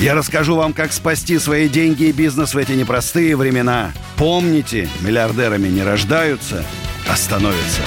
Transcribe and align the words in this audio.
Я 0.00 0.14
расскажу 0.14 0.54
вам, 0.54 0.74
как 0.74 0.92
спасти 0.92 1.38
свои 1.38 1.68
деньги 1.68 2.04
и 2.04 2.12
бизнес 2.12 2.54
в 2.54 2.56
эти 2.56 2.70
непростые 2.70 3.34
времена. 3.34 3.92
Помните, 4.16 4.88
миллиардерами 5.04 5.66
не 5.66 5.82
рождаются, 5.82 6.64
а 7.10 7.16
становятся. 7.16 7.82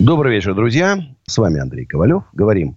Добрый 0.00 0.34
вечер, 0.34 0.56
друзья. 0.56 0.98
С 1.24 1.38
вами 1.38 1.60
Андрей 1.60 1.86
Ковалев. 1.86 2.24
Говорим 2.32 2.76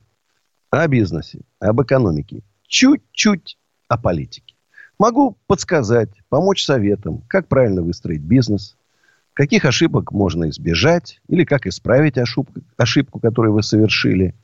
о 0.70 0.88
бизнесе, 0.88 1.41
об 1.59 1.81
экономике, 1.81 2.44
чуть-чуть 2.67 3.58
о 3.88 3.98
политике. 3.98 4.53
Могу 5.00 5.39
подсказать, 5.48 6.12
помочь 6.30 6.64
советам, 6.64 7.23
как 7.27 7.48
правильно 7.48 7.81
выстроить 7.81 8.22
бизнес, 8.22 8.77
каких 9.34 9.66
ошибок 9.66 10.12
можно 10.12 10.48
избежать 10.52 11.22
или 11.27 11.44
как 11.44 11.66
исправить 11.66 12.20
ошибку, 12.20 12.62
ошибку, 12.77 13.20
которую 13.20 13.53
вы 13.53 13.64
совершили, 13.64 14.36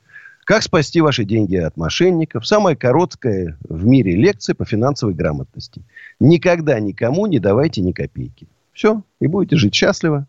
как 0.52 0.62
спасти 0.62 1.00
ваши 1.00 1.24
деньги 1.24 1.56
от 1.56 1.78
мошенников. 1.78 2.46
Самая 2.46 2.76
короткая 2.76 3.56
в 3.66 3.86
мире 3.86 4.14
лекция 4.14 4.54
по 4.54 4.66
финансовой 4.66 5.14
грамотности. 5.14 5.80
Никогда 6.20 6.78
никому 6.78 7.24
не 7.24 7.38
давайте 7.38 7.80
ни 7.80 7.92
копейки. 7.92 8.46
Все, 8.74 9.02
и 9.18 9.28
будете 9.28 9.56
жить 9.56 9.74
счастливо 9.74 10.26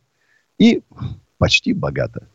и 0.58 0.82
почти 1.40 1.74
богато. 1.74 2.26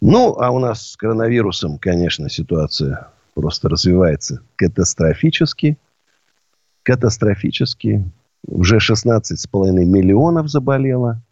Ну, 0.00 0.34
а 0.40 0.50
у 0.50 0.58
нас 0.58 0.90
с 0.90 0.96
коронавирусом, 0.96 1.78
конечно, 1.78 2.28
ситуация 2.28 3.10
просто 3.34 3.68
развивается 3.68 4.42
катастрофически. 4.56 5.78
Катастрофически. 6.82 8.10
Уже 8.44 8.78
16,5 8.78 9.70
миллионов 9.84 10.48
заболело. 10.48 11.22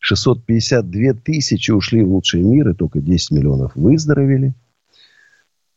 652 0.00 1.12
тысячи 1.22 1.70
ушли 1.70 2.02
в 2.02 2.08
лучший 2.08 2.42
мир, 2.42 2.70
и 2.70 2.74
только 2.74 2.98
10 2.98 3.30
миллионов 3.30 3.76
выздоровели. 3.76 4.54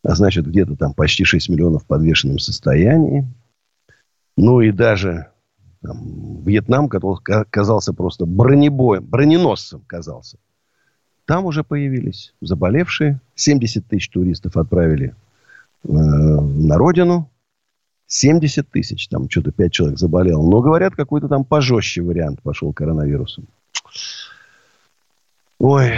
А 0.03 0.15
значит, 0.15 0.47
где-то 0.47 0.75
там 0.75 0.93
почти 0.93 1.23
6 1.23 1.49
миллионов 1.49 1.83
в 1.83 1.85
подвешенном 1.85 2.39
состоянии. 2.39 3.27
Ну 4.35 4.61
и 4.61 4.71
даже 4.71 5.27
там, 5.81 6.43
Вьетнам, 6.43 6.89
который 6.89 7.19
казался 7.49 7.93
просто 7.93 8.25
бронебоем, 8.25 9.03
броненосцем 9.03 9.81
казался. 9.85 10.37
Там 11.25 11.45
уже 11.45 11.63
появились 11.63 12.33
заболевшие. 12.41 13.19
70 13.35 13.87
тысяч 13.87 14.09
туристов 14.09 14.57
отправили 14.57 15.15
э, 15.83 15.91
на 15.91 16.77
родину. 16.77 17.29
70 18.07 18.69
тысяч, 18.69 19.07
там 19.07 19.29
что-то 19.29 19.51
5 19.51 19.71
человек 19.71 19.99
заболело. 19.99 20.43
Но, 20.43 20.61
говорят, 20.61 20.95
какой-то 20.95 21.29
там 21.29 21.45
пожестче 21.45 22.01
вариант 22.01 22.41
пошел 22.41 22.73
коронавирусом. 22.73 23.47
Ой. 25.59 25.93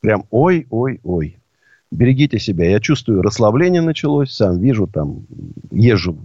Прям 0.00 0.24
ой, 0.30 0.66
ой, 0.70 1.00
ой. 1.04 1.37
Берегите 1.90 2.38
себя. 2.38 2.68
Я 2.68 2.80
чувствую, 2.80 3.22
расслабление 3.22 3.80
началось. 3.80 4.32
Сам 4.32 4.58
вижу, 4.58 4.86
там 4.86 5.26
езжу. 5.70 6.18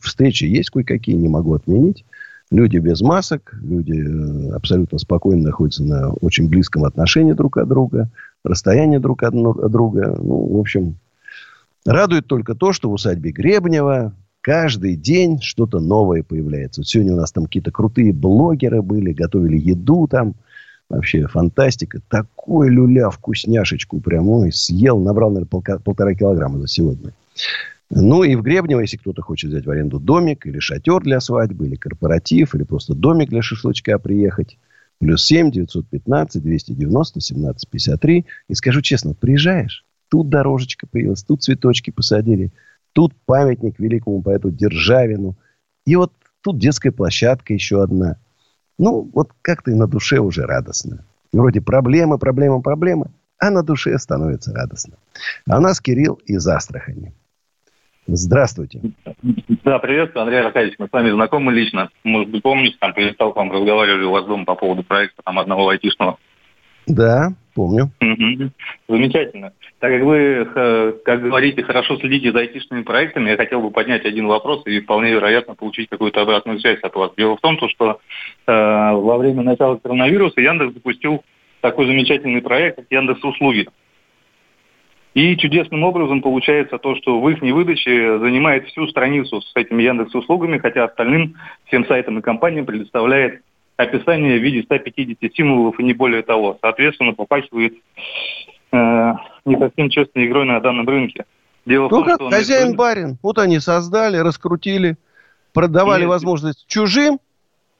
Встречи 0.00 0.44
есть 0.44 0.70
кое-какие, 0.70 1.16
не 1.16 1.28
могу 1.28 1.54
отменить. 1.54 2.04
Люди 2.50 2.78
без 2.78 3.00
масок, 3.00 3.54
люди 3.62 3.94
э, 3.94 4.54
абсолютно 4.54 4.98
спокойно 4.98 5.42
находятся 5.42 5.84
на 5.84 6.12
очень 6.12 6.48
близком 6.48 6.84
отношении 6.84 7.32
друг 7.32 7.56
от 7.56 7.66
друга, 7.66 8.10
расстояние 8.44 9.00
друг 9.00 9.22
от 9.22 9.32
друга. 9.32 10.18
Ну, 10.18 10.56
в 10.56 10.60
общем, 10.60 10.96
Радует 11.84 12.26
только 12.26 12.54
то, 12.54 12.72
что 12.72 12.88
в 12.88 12.92
усадьбе 12.92 13.32
Гребнева 13.32 14.14
каждый 14.40 14.94
день 14.94 15.40
что-то 15.40 15.80
новое 15.80 16.22
появляется. 16.22 16.80
Вот 16.80 16.88
сегодня 16.88 17.14
у 17.14 17.16
нас 17.16 17.32
там 17.32 17.46
какие-то 17.46 17.72
крутые 17.72 18.12
блогеры 18.12 18.82
были, 18.82 19.12
готовили 19.12 19.58
еду 19.58 20.06
там. 20.08 20.34
Вообще 20.92 21.26
фантастика. 21.26 22.02
Такой 22.10 22.68
люля, 22.68 23.08
вкусняшечку 23.08 23.98
прямой. 24.00 24.52
Съел, 24.52 25.00
набрал, 25.00 25.30
наверное, 25.30 25.48
полка, 25.48 25.78
полтора 25.78 26.14
килограмма 26.14 26.60
за 26.60 26.68
сегодня. 26.68 27.14
Ну 27.88 28.24
и 28.24 28.34
в 28.34 28.42
Гребнево, 28.42 28.80
если 28.80 28.98
кто-то 28.98 29.22
хочет 29.22 29.48
взять 29.50 29.64
в 29.64 29.70
аренду 29.70 29.98
домик 29.98 30.46
или 30.46 30.58
шатер 30.58 31.00
для 31.00 31.20
свадьбы, 31.20 31.66
или 31.66 31.76
корпоратив, 31.76 32.54
или 32.54 32.64
просто 32.64 32.94
домик 32.94 33.30
для 33.30 33.40
шашлычка 33.40 33.98
приехать. 33.98 34.58
Плюс 34.98 35.24
7 35.24 35.50
915 35.50 36.42
290 36.42 37.20
17 37.20 37.70
53. 37.70 38.26
И 38.48 38.54
скажу 38.54 38.82
честно, 38.82 39.14
приезжаешь, 39.14 39.86
Тут 40.10 40.28
дорожечка 40.28 40.86
появилась, 40.86 41.22
тут 41.22 41.42
цветочки 41.42 41.90
посадили, 41.90 42.52
тут 42.92 43.14
памятник 43.24 43.78
великому 43.78 44.20
поэту 44.20 44.50
Державину. 44.50 45.38
И 45.86 45.96
вот 45.96 46.12
тут 46.42 46.58
детская 46.58 46.92
площадка 46.92 47.54
еще 47.54 47.82
одна. 47.82 48.18
Ну, 48.82 49.08
вот 49.14 49.28
как-то 49.42 49.70
и 49.70 49.74
на 49.74 49.86
душе 49.86 50.18
уже 50.18 50.42
радостно. 50.42 51.04
Вроде 51.32 51.60
проблемы, 51.60 52.18
проблемы, 52.18 52.60
проблемы, 52.60 53.12
а 53.38 53.48
на 53.50 53.62
душе 53.62 53.96
становится 53.96 54.52
радостно. 54.52 54.96
А 55.48 55.60
нас 55.60 55.80
Кирилл 55.80 56.20
из 56.26 56.44
Астрахани. 56.48 57.12
Здравствуйте. 58.08 58.80
Да, 59.62 59.78
приветствую, 59.78 60.22
Андрей 60.24 60.40
Аркадьевич. 60.40 60.80
Мы 60.80 60.88
с 60.88 60.92
вами 60.92 61.12
знакомы 61.12 61.52
лично. 61.52 61.90
Может 62.02 62.30
быть, 62.30 62.42
помните, 62.42 62.76
там 62.80 62.92
прилетал 62.92 63.32
к 63.32 63.36
вам, 63.36 63.52
разговаривали 63.52 64.02
у 64.02 64.10
вас 64.10 64.26
дома 64.26 64.44
по 64.44 64.56
поводу 64.56 64.82
проекта 64.82 65.22
там, 65.24 65.38
одного 65.38 65.68
айтишного. 65.68 66.18
Да, 66.86 67.32
помню. 67.54 67.90
Замечательно. 68.88 69.52
Так 69.78 69.92
как 69.92 70.02
вы, 70.02 70.44
как 71.04 71.22
говорите, 71.22 71.62
хорошо 71.62 71.96
следите 71.96 72.32
за 72.32 72.40
айтишными 72.40 72.82
проектами, 72.82 73.30
я 73.30 73.36
хотел 73.36 73.60
бы 73.60 73.70
поднять 73.70 74.04
один 74.04 74.26
вопрос 74.26 74.62
и 74.66 74.80
вполне 74.80 75.12
вероятно 75.12 75.54
получить 75.54 75.88
какую-то 75.88 76.22
обратную 76.22 76.60
связь 76.60 76.80
от 76.80 76.94
вас. 76.94 77.12
Дело 77.16 77.36
в 77.36 77.40
том, 77.40 77.58
что 77.68 78.00
э, 78.46 78.52
во 78.52 79.18
время 79.18 79.42
начала 79.42 79.76
коронавируса 79.76 80.40
Яндекс 80.40 80.74
запустил 80.74 81.24
такой 81.60 81.86
замечательный 81.86 82.42
проект, 82.42 82.76
как 82.76 82.86
Яндекс 82.90 83.22
Услуги. 83.24 83.68
И 85.14 85.36
чудесным 85.36 85.84
образом 85.84 86.22
получается 86.22 86.78
то, 86.78 86.96
что 86.96 87.20
в 87.20 87.28
их 87.28 87.42
выдаче 87.42 88.18
занимает 88.18 88.66
всю 88.68 88.86
страницу 88.88 89.42
с 89.42 89.52
этими 89.54 89.82
Яндекс 89.82 90.14
услугами, 90.14 90.58
хотя 90.58 90.84
остальным 90.84 91.34
всем 91.66 91.86
сайтам 91.86 92.18
и 92.18 92.22
компаниям 92.22 92.64
предоставляет 92.64 93.42
описание 93.82 94.38
в 94.38 94.42
виде 94.42 94.62
150 94.62 95.34
символов 95.34 95.78
и 95.78 95.82
не 95.82 95.92
более 95.92 96.22
того. 96.22 96.58
Соответственно, 96.60 97.12
попахивает 97.12 97.74
э, 98.72 99.12
не 99.44 99.58
совсем 99.58 99.90
честной 99.90 100.26
игрой 100.26 100.46
на 100.46 100.60
данном 100.60 100.88
рынке. 100.88 101.24
Дело 101.64 101.82
ну, 101.82 101.88
в 101.88 101.90
том, 101.90 102.04
как 102.04 102.14
что 102.16 102.30
хозяин-барин. 102.30 103.18
Вот 103.22 103.38
они 103.38 103.60
создали, 103.60 104.16
раскрутили, 104.16 104.96
продавали 105.52 106.02
Нет. 106.02 106.10
возможность 106.10 106.66
чужим 106.66 107.20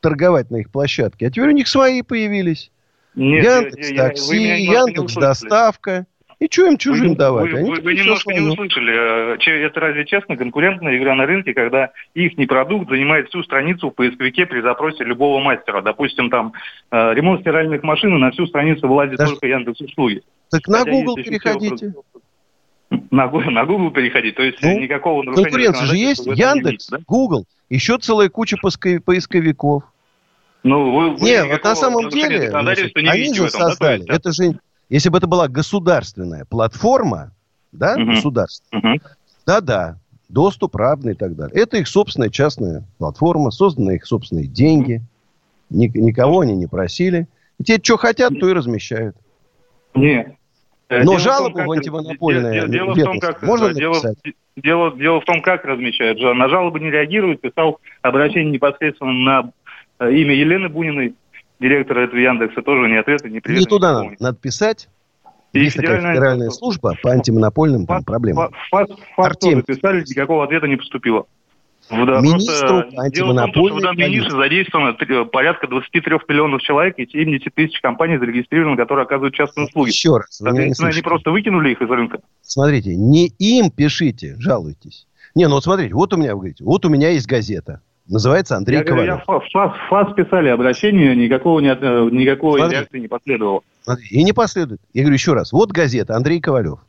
торговать 0.01 0.51
на 0.51 0.57
их 0.57 0.71
площадке, 0.71 1.27
а 1.27 1.31
теперь 1.31 1.49
у 1.49 1.53
них 1.53 1.69
свои 1.69 2.03
появились. 2.03 2.71
Нет, 3.15 3.45
Яндекс 3.45 3.91
я, 3.91 3.95
я, 3.95 4.09
такси, 4.09 4.63
Яндекс 4.63 5.15
доставка. 5.15 6.07
И 6.43 6.49
что 6.51 6.67
им 6.67 6.77
чужим 6.77 7.11
вы, 7.11 7.15
давать? 7.15 7.53
Вы, 7.53 7.59
Они 7.59 7.71
вы, 7.71 7.81
вы 7.81 7.95
немножко 7.95 8.33
не 8.33 8.41
услышали. 8.41 9.37
Э, 9.37 9.67
это 9.67 9.79
разве 9.79 10.05
честно 10.05 10.37
конкурентная 10.37 10.99
игра 10.99 11.15
на 11.15 11.25
рынке, 11.25 11.55
когда 11.55 11.93
их 12.15 12.33
продукт 12.49 12.91
занимает 12.91 13.29
всю 13.29 13.45
страницу 13.45 13.91
в 13.91 13.95
поисковике 13.95 14.47
при 14.47 14.61
запросе 14.61 15.05
любого 15.05 15.41
мастера? 15.41 15.83
Допустим, 15.83 16.31
там 16.31 16.53
э, 16.91 17.15
ремонт 17.15 17.43
стиральных 17.43 17.85
машин, 17.85 18.17
и 18.17 18.19
на 18.19 18.33
всю 18.33 18.49
страницу 18.49 18.89
вылазит 18.89 19.19
Даже... 19.19 19.35
только 19.35 19.47
Яндекс 19.47 19.83
услуги. 19.83 20.23
Так 20.51 20.67
на 20.67 20.85
Google 20.85 21.15
переходите. 21.15 21.95
На, 22.91 23.31
на 23.31 23.65
Google 23.65 23.93
переходить, 23.93 24.35
то 24.35 24.43
есть 24.43 24.59
ну, 24.63 24.81
никакого 24.81 25.23
нарушения... 25.23 25.45
Конкуренция 25.45 25.87
же 25.87 25.97
есть, 25.97 26.27
Яндекс, 26.27 26.89
да? 26.89 26.99
Google, 27.07 27.45
еще 27.71 27.99
целая 27.99 28.29
куча 28.29 28.57
поисковиков. 28.57 29.85
Ну, 30.65 30.91
вы, 30.91 31.11
вы 31.11 31.21
Нет, 31.21 31.47
вот 31.49 31.63
на 31.63 31.77
самом 31.77 32.09
деле, 32.09 32.49
не 32.97 33.09
они 33.09 33.33
же 33.33 33.49
создали, 33.49 34.03
да? 34.03 34.17
это 34.17 34.33
же 34.33 34.59
если 34.93 35.09
бы 35.09 35.17
это 35.17 35.27
была 35.27 35.49
государственная 35.49 36.45
платформа, 36.45 37.33
да, 37.73 37.95
угу. 37.97 38.13
государственная, 38.13 38.97
угу. 38.97 39.03
да-да, 39.47 39.99
доступ 40.29 40.77
равный 40.77 41.13
и 41.13 41.17
так 41.17 41.35
далее. 41.35 41.63
Это 41.63 41.79
их 41.79 41.89
собственная 41.89 42.29
частная 42.29 42.85
платформа, 42.99 43.51
созданные 43.51 43.97
их 43.97 44.05
собственные 44.05 44.49
деньги. 44.49 45.01
Ник- 45.71 45.95
никого 45.95 46.41
они 46.41 46.55
не 46.55 46.67
просили. 46.67 47.27
И 47.59 47.65
те, 47.65 47.81
что 47.83 47.97
хотят, 47.97 48.39
то 48.39 48.51
и 48.51 48.53
размещают. 48.53 49.17
Нет. 49.95 50.35
Э, 50.91 50.99
Но 50.99 51.13
дело 51.13 51.19
жалобу 51.21 51.55
в, 51.55 51.59
том, 51.59 51.67
в 51.69 51.73
антимонопольное 51.73 52.69
дело, 52.69 52.69
дело 52.69 52.93
в 52.93 53.05
том, 53.05 53.21
как, 53.21 53.43
можно 53.43 53.69
написать? 53.69 54.19
Дело, 54.57 54.95
дело 54.95 55.21
в 55.23 55.25
том, 55.25 55.41
как 55.41 55.65
размещают. 55.65 56.21
На 56.21 56.51
жалобы 56.51 56.81
не 56.81 56.91
реагируют. 56.91 57.41
Писал 57.41 57.81
обращение 58.03 58.53
непосредственно 58.53 59.13
на 59.13 59.53
э, 60.01 60.13
имя 60.13 60.35
Елены 60.35 60.69
Буниной 60.69 61.15
директора 61.63 62.01
этого 62.01 62.19
Яндекса 62.19 62.61
тоже 62.63 62.89
ни 62.91 62.97
ответа, 62.97 63.29
ни 63.29 63.39
привета. 63.39 63.61
Не 63.61 63.67
туда 63.67 63.93
надо, 63.93 64.17
надо 64.21 64.37
писать 64.37 64.89
Есть 65.53 65.77
такая 65.77 66.01
федеральная 66.01 66.51
служба 66.51 66.95
по 67.03 67.11
антимонопольным 67.11 67.87
там, 67.87 68.05
проблемам. 68.05 68.51
ФАС, 68.71 68.89
ФАС 69.17 69.37
тоже 69.39 69.63
писали, 69.63 70.01
никакого 70.01 70.45
ответа 70.45 70.67
не 70.67 70.77
поступило. 70.77 71.27
Да, 71.91 72.21
Министру 72.21 72.85
антимонопольной 72.97 73.81
в, 73.81 73.83
данной 73.83 74.09
нише 74.09 74.31
задействовано 74.31 74.95
порядка 75.27 75.67
23 75.67 76.21
миллионов 76.29 76.63
человек 76.63 76.99
и 76.99 77.07
70 77.07 77.55
тысяч 77.55 77.81
компаний 77.81 78.19
зарегистрированы, 78.19 78.77
которые 78.77 79.05
оказывают 79.05 79.35
частные 79.35 79.67
услуги. 79.67 79.91
Еще 79.91 80.17
раз. 80.17 80.27
Соответственно, 80.31 80.91
они 80.91 81.03
просто 81.03 81.31
выкинули 81.31 81.73
их 81.73 81.83
из 81.83 81.91
рынка. 81.91 82.21
Смотрите, 82.41 82.97
не 82.97 83.29
им 83.39 83.71
пишите, 83.71 84.37
жалуйтесь. 84.39 85.07
Не, 85.35 85.49
ну 85.49 85.55
вот 85.55 85.65
смотрите, 85.65 85.95
вот 85.95 86.13
у 86.15 86.17
меня, 86.17 86.35
вы 86.35 86.41
говорите, 86.41 86.65
вот 86.65 86.85
у 86.85 86.89
меня 86.89 87.11
есть 87.11 87.27
газета. 87.27 87.81
Называется 88.09 88.57
Андрей 88.57 88.79
я 88.79 88.85
Ковалев. 88.85 89.25
Говорю, 89.27 89.45
я 89.45 89.69
ФАС, 89.71 89.73
ФАС 89.89 90.15
писали 90.15 90.49
обращение, 90.49 91.15
никакого, 91.15 91.61
не, 91.61 91.69
э, 91.69 92.09
никакой 92.11 92.59
смотрите, 92.59 92.81
реакции 92.81 92.99
не 92.99 93.09
последовало. 93.09 93.61
И 94.11 94.23
не 94.23 94.33
последует. 94.33 94.81
Я 94.93 95.03
говорю 95.03 95.15
еще 95.15 95.35
раз, 95.35 95.53
вот 95.53 95.71
газета 95.71 96.17
Андрей 96.17 96.41
Ковалев. 96.41 96.81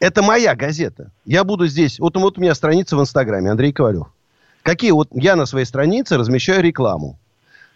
Это 0.00 0.22
моя 0.22 0.54
газета. 0.54 1.10
Я 1.24 1.44
буду 1.44 1.66
здесь. 1.66 1.98
Вот, 1.98 2.16
вот 2.16 2.38
у 2.38 2.40
меня 2.40 2.54
страница 2.54 2.96
в 2.96 3.00
Инстаграме, 3.00 3.50
Андрей 3.50 3.72
Ковалев. 3.72 4.06
Какие 4.62 4.90
вот 4.90 5.08
я 5.12 5.34
на 5.34 5.46
своей 5.46 5.64
странице 5.64 6.18
размещаю 6.18 6.62
рекламу. 6.62 7.18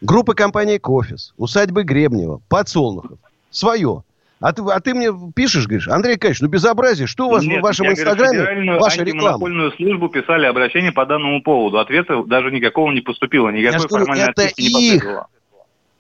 Группы 0.03 0.35
компании 0.35 0.79
Кофис, 0.79 1.33
усадьбы 1.37 1.85
Гребнева, 1.85 2.41
Подсолнухов. 2.49 3.19
Свое. 3.51 4.03
А 4.43 4.53
ты, 4.53 4.63
а 4.63 4.81
ты 4.81 4.93
мне 4.93 5.09
пишешь, 5.37 5.69
говоришь, 5.69 5.87
Андрей 5.87 6.17
Кач, 6.17 6.41
ну 6.41 6.49
безобразие, 6.49 7.07
что 7.07 7.29
у 7.29 7.31
вас 7.31 7.45
Нет, 7.45 7.61
в 7.61 7.63
вашем 7.63 7.87
инстаграме, 7.87 8.77
ваша 8.77 9.05
реклама? 9.05 9.71
службу 9.77 10.09
писали 10.09 10.47
обращение 10.47 10.91
по 10.91 11.07
данному 11.07 11.41
поводу. 11.43 11.79
Ответа 11.79 12.25
даже 12.25 12.51
никакого 12.51 12.91
не 12.91 13.01
поступило, 13.03 13.51
никакой 13.51 13.81
Я 13.81 13.89
формальной 13.89 14.25
это 14.25 14.43
их, 14.57 15.07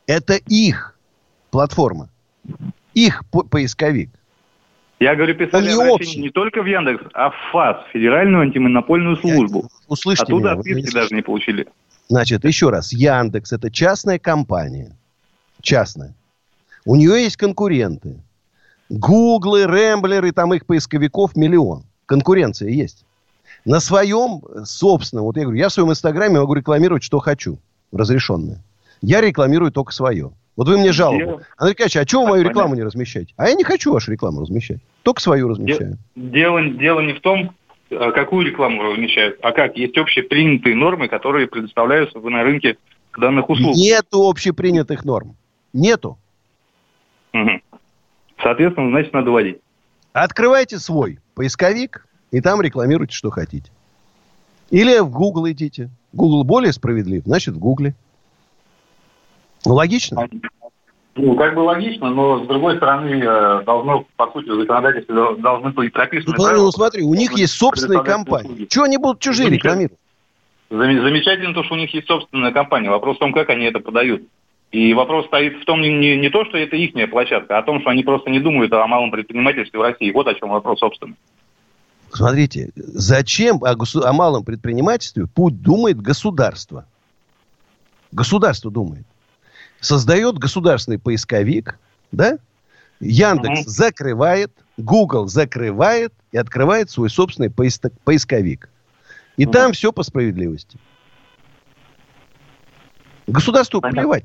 это 0.08 0.34
их 0.34 0.98
платформа, 1.52 2.08
их 2.94 3.22
по 3.30 3.44
поисковик. 3.44 4.10
Я 4.98 5.14
говорю, 5.14 5.36
писали 5.36 5.68
не 5.68 5.74
обращение 5.74 6.22
не 6.22 6.30
только 6.30 6.62
в 6.62 6.66
Яндекс, 6.66 7.04
а 7.14 7.30
в 7.30 7.34
ФАС, 7.52 7.76
Федеральную 7.92 8.42
антимонопольную 8.42 9.16
службу. 9.18 9.68
Услышьте 9.86 10.24
Оттуда 10.24 10.50
меня, 10.50 10.58
отписки 10.58 10.84
вот 10.86 10.94
даже 10.94 11.14
не 11.14 11.22
получили. 11.22 11.68
Значит, 12.08 12.44
еще 12.44 12.70
раз, 12.70 12.92
Яндекс 12.92 13.52
это 13.52 13.70
частная 13.70 14.18
компания. 14.18 14.96
Частная. 15.60 16.14
У 16.84 16.96
нее 16.96 17.22
есть 17.22 17.36
конкуренты. 17.36 18.16
Гуглы, 18.92 19.66
Рэмблеры, 19.66 20.32
там 20.32 20.52
их 20.52 20.66
поисковиков 20.66 21.34
миллион. 21.34 21.84
Конкуренция 22.04 22.68
есть. 22.68 23.06
На 23.64 23.80
своем 23.80 24.42
собственном, 24.64 25.24
вот 25.24 25.36
я 25.36 25.44
говорю, 25.44 25.58
я 25.58 25.70
в 25.70 25.72
своем 25.72 25.90
инстаграме 25.90 26.40
могу 26.40 26.52
рекламировать, 26.52 27.02
что 27.02 27.18
хочу, 27.18 27.58
разрешенное. 27.90 28.58
Я 29.00 29.22
рекламирую 29.22 29.72
только 29.72 29.92
свое. 29.92 30.32
Вот 30.56 30.68
вы 30.68 30.76
мне 30.76 30.92
жалобу. 30.92 31.40
Андрей 31.56 31.72
Николаевич, 31.72 31.96
а 31.96 32.04
чего 32.04 32.24
вы 32.24 32.28
мою 32.30 32.44
рекламу 32.44 32.74
не 32.74 32.82
размещаете? 32.82 33.32
А 33.38 33.48
я 33.48 33.54
не 33.54 33.64
хочу 33.64 33.92
вашу 33.92 34.12
рекламу 34.12 34.42
размещать. 34.42 34.78
Только 35.02 35.22
свою 35.22 35.48
размещаю. 35.48 35.96
Дело, 36.14 36.62
дело 36.62 37.00
не 37.00 37.14
в 37.14 37.20
том, 37.20 37.54
а 37.90 38.12
какую 38.12 38.46
рекламу 38.46 38.82
размещают, 38.82 39.38
а 39.42 39.52
как. 39.52 39.76
Есть 39.78 39.96
общепринятые 39.96 40.76
нормы, 40.76 41.08
которые 41.08 41.46
предоставляются 41.46 42.18
на 42.18 42.42
рынке 42.42 42.76
данных 43.18 43.48
услуг. 43.48 43.74
Нету 43.74 44.28
общепринятых 44.28 45.06
норм. 45.06 45.36
Нету. 45.72 46.18
Угу. 47.32 47.71
Соответственно, 48.42 48.90
значит, 48.90 49.12
надо 49.12 49.30
вводить. 49.30 49.58
Открывайте 50.12 50.78
свой 50.78 51.20
поисковик, 51.34 52.06
и 52.30 52.40
там 52.40 52.60
рекламируйте, 52.60 53.14
что 53.14 53.30
хотите. 53.30 53.70
Или 54.70 54.98
в 54.98 55.10
Google 55.10 55.48
идите. 55.50 55.90
Google 56.12 56.44
более 56.44 56.72
справедлив, 56.72 57.22
значит, 57.24 57.54
в 57.54 57.58
Гугле. 57.58 57.94
Ну, 59.64 59.74
логично. 59.74 60.28
Ну, 61.14 61.36
как 61.36 61.54
бы 61.54 61.60
логично, 61.60 62.08
но 62.08 62.42
с 62.42 62.48
другой 62.48 62.76
стороны, 62.76 63.22
э, 63.22 63.62
должно, 63.64 64.06
по 64.16 64.30
сути, 64.32 64.48
в 64.48 64.60
законодательстве 64.60 65.14
должны 65.38 65.70
быть 65.70 65.92
прописаны... 65.92 66.34
Ну, 66.36 66.42
правила, 66.42 66.64
ну 66.64 66.70
смотри, 66.70 67.02
у 67.02 67.14
них 67.14 67.32
есть 67.32 67.52
собственные 67.52 68.02
компании. 68.02 68.64
Чего 68.64 68.84
они 68.84 68.96
будут 68.96 69.20
чужие 69.20 69.50
рекламировать? 69.50 69.98
Замечательно 70.70 71.52
то, 71.52 71.64
что 71.64 71.74
у 71.74 71.76
них 71.76 71.92
есть 71.92 72.06
собственная 72.06 72.50
компания. 72.50 72.88
Вопрос 72.88 73.16
в 73.16 73.20
том, 73.20 73.34
как 73.34 73.50
они 73.50 73.66
это 73.66 73.78
подают. 73.80 74.22
И 74.72 74.94
вопрос 74.94 75.26
стоит 75.26 75.60
в 75.60 75.64
том, 75.64 75.80
не, 75.82 76.16
не, 76.16 76.30
то, 76.30 76.44
что 76.46 76.56
это 76.56 76.76
их 76.76 76.92
площадка, 77.10 77.56
а 77.56 77.60
о 77.60 77.62
том, 77.62 77.80
что 77.80 77.90
они 77.90 78.02
просто 78.02 78.30
не 78.30 78.40
думают 78.40 78.72
о 78.72 78.86
малом 78.86 79.10
предпринимательстве 79.10 79.78
в 79.78 79.82
России. 79.82 80.10
Вот 80.10 80.26
о 80.26 80.34
чем 80.34 80.48
вопрос, 80.48 80.80
собственно. 80.80 81.14
Смотрите, 82.10 82.70
зачем 82.74 83.62
о, 83.62 83.74
госу- 83.74 84.04
о 84.04 84.12
малом 84.12 84.44
предпринимательстве 84.44 85.26
путь 85.26 85.60
думает 85.62 86.00
государство? 86.00 86.86
Государство 88.12 88.70
думает 88.70 89.04
создает 89.82 90.38
государственный 90.38 90.98
поисковик, 90.98 91.78
да? 92.12 92.38
Яндекс 93.00 93.62
uh-huh. 93.62 93.68
закрывает, 93.68 94.52
Google 94.78 95.26
закрывает 95.26 96.14
и 96.30 96.38
открывает 96.38 96.88
свой 96.88 97.10
собственный 97.10 97.50
поисковик. 97.50 98.68
И 99.36 99.44
uh-huh. 99.44 99.50
там 99.50 99.72
все 99.72 99.92
по 99.92 100.04
справедливости. 100.04 100.78
Государству 103.26 103.80
Понятно. 103.80 104.00
плевать. 104.00 104.24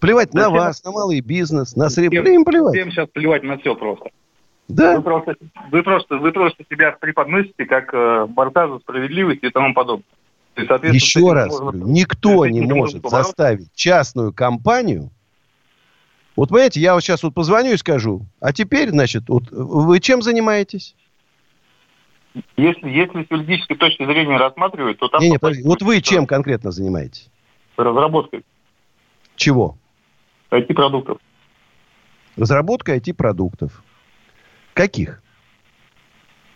Плевать 0.00 0.34
на 0.34 0.50
вас, 0.50 0.82
на 0.82 0.90
малый 0.92 1.20
бизнес, 1.20 1.76
на 1.76 1.90
средства. 1.90 2.28
Им 2.28 2.44
плевать. 2.44 2.74
Всем 2.74 2.90
сейчас 2.90 3.08
плевать 3.10 3.42
на 3.42 3.58
все 3.58 3.74
просто. 3.74 4.10
Да. 4.68 4.96
Вы 4.96 5.02
просто, 5.02 5.36
вы 5.70 5.82
просто, 5.82 6.16
вы 6.16 6.32
просто 6.32 6.64
себя 6.70 6.92
преподносите 6.92 7.66
как 7.66 7.92
э, 7.92 8.26
борца 8.26 8.68
за 8.68 8.78
справедливость 8.78 9.42
и 9.42 9.50
тому 9.50 9.74
подобное. 9.74 10.04
Еще 10.56 11.32
раз, 11.32 11.58
можно, 11.60 11.84
никто 11.84 12.46
не 12.46 12.60
может 12.62 13.08
заставить 13.08 13.72
частную 13.74 14.32
компанию. 14.32 15.10
Вот 16.36 16.50
понимаете, 16.50 16.80
я 16.80 16.94
вот 16.94 17.00
сейчас 17.00 17.22
вот 17.22 17.34
позвоню 17.34 17.72
и 17.72 17.76
скажу, 17.76 18.22
а 18.40 18.52
теперь, 18.52 18.90
значит, 18.90 19.28
вот 19.28 19.50
вы 19.50 20.00
чем 20.00 20.22
занимаетесь? 20.22 20.94
Если, 22.56 22.88
если 22.88 23.24
с 23.24 23.30
юридической 23.30 23.76
точки 23.76 24.04
зрения 24.04 24.36
рассматривать, 24.36 24.98
то 24.98 25.08
там... 25.08 25.20
Не, 25.20 25.30
не, 25.30 25.38
подожди, 25.38 25.62
вот 25.64 25.82
вы 25.82 26.00
чем 26.00 26.26
конкретно 26.26 26.70
занимаетесь? 26.70 27.28
Разработкой. 27.76 28.44
Чего? 29.34 29.76
IT-продуктов. 30.50 31.18
Разработка 32.36 32.96
IT-продуктов. 32.96 33.82
Каких? 34.74 35.22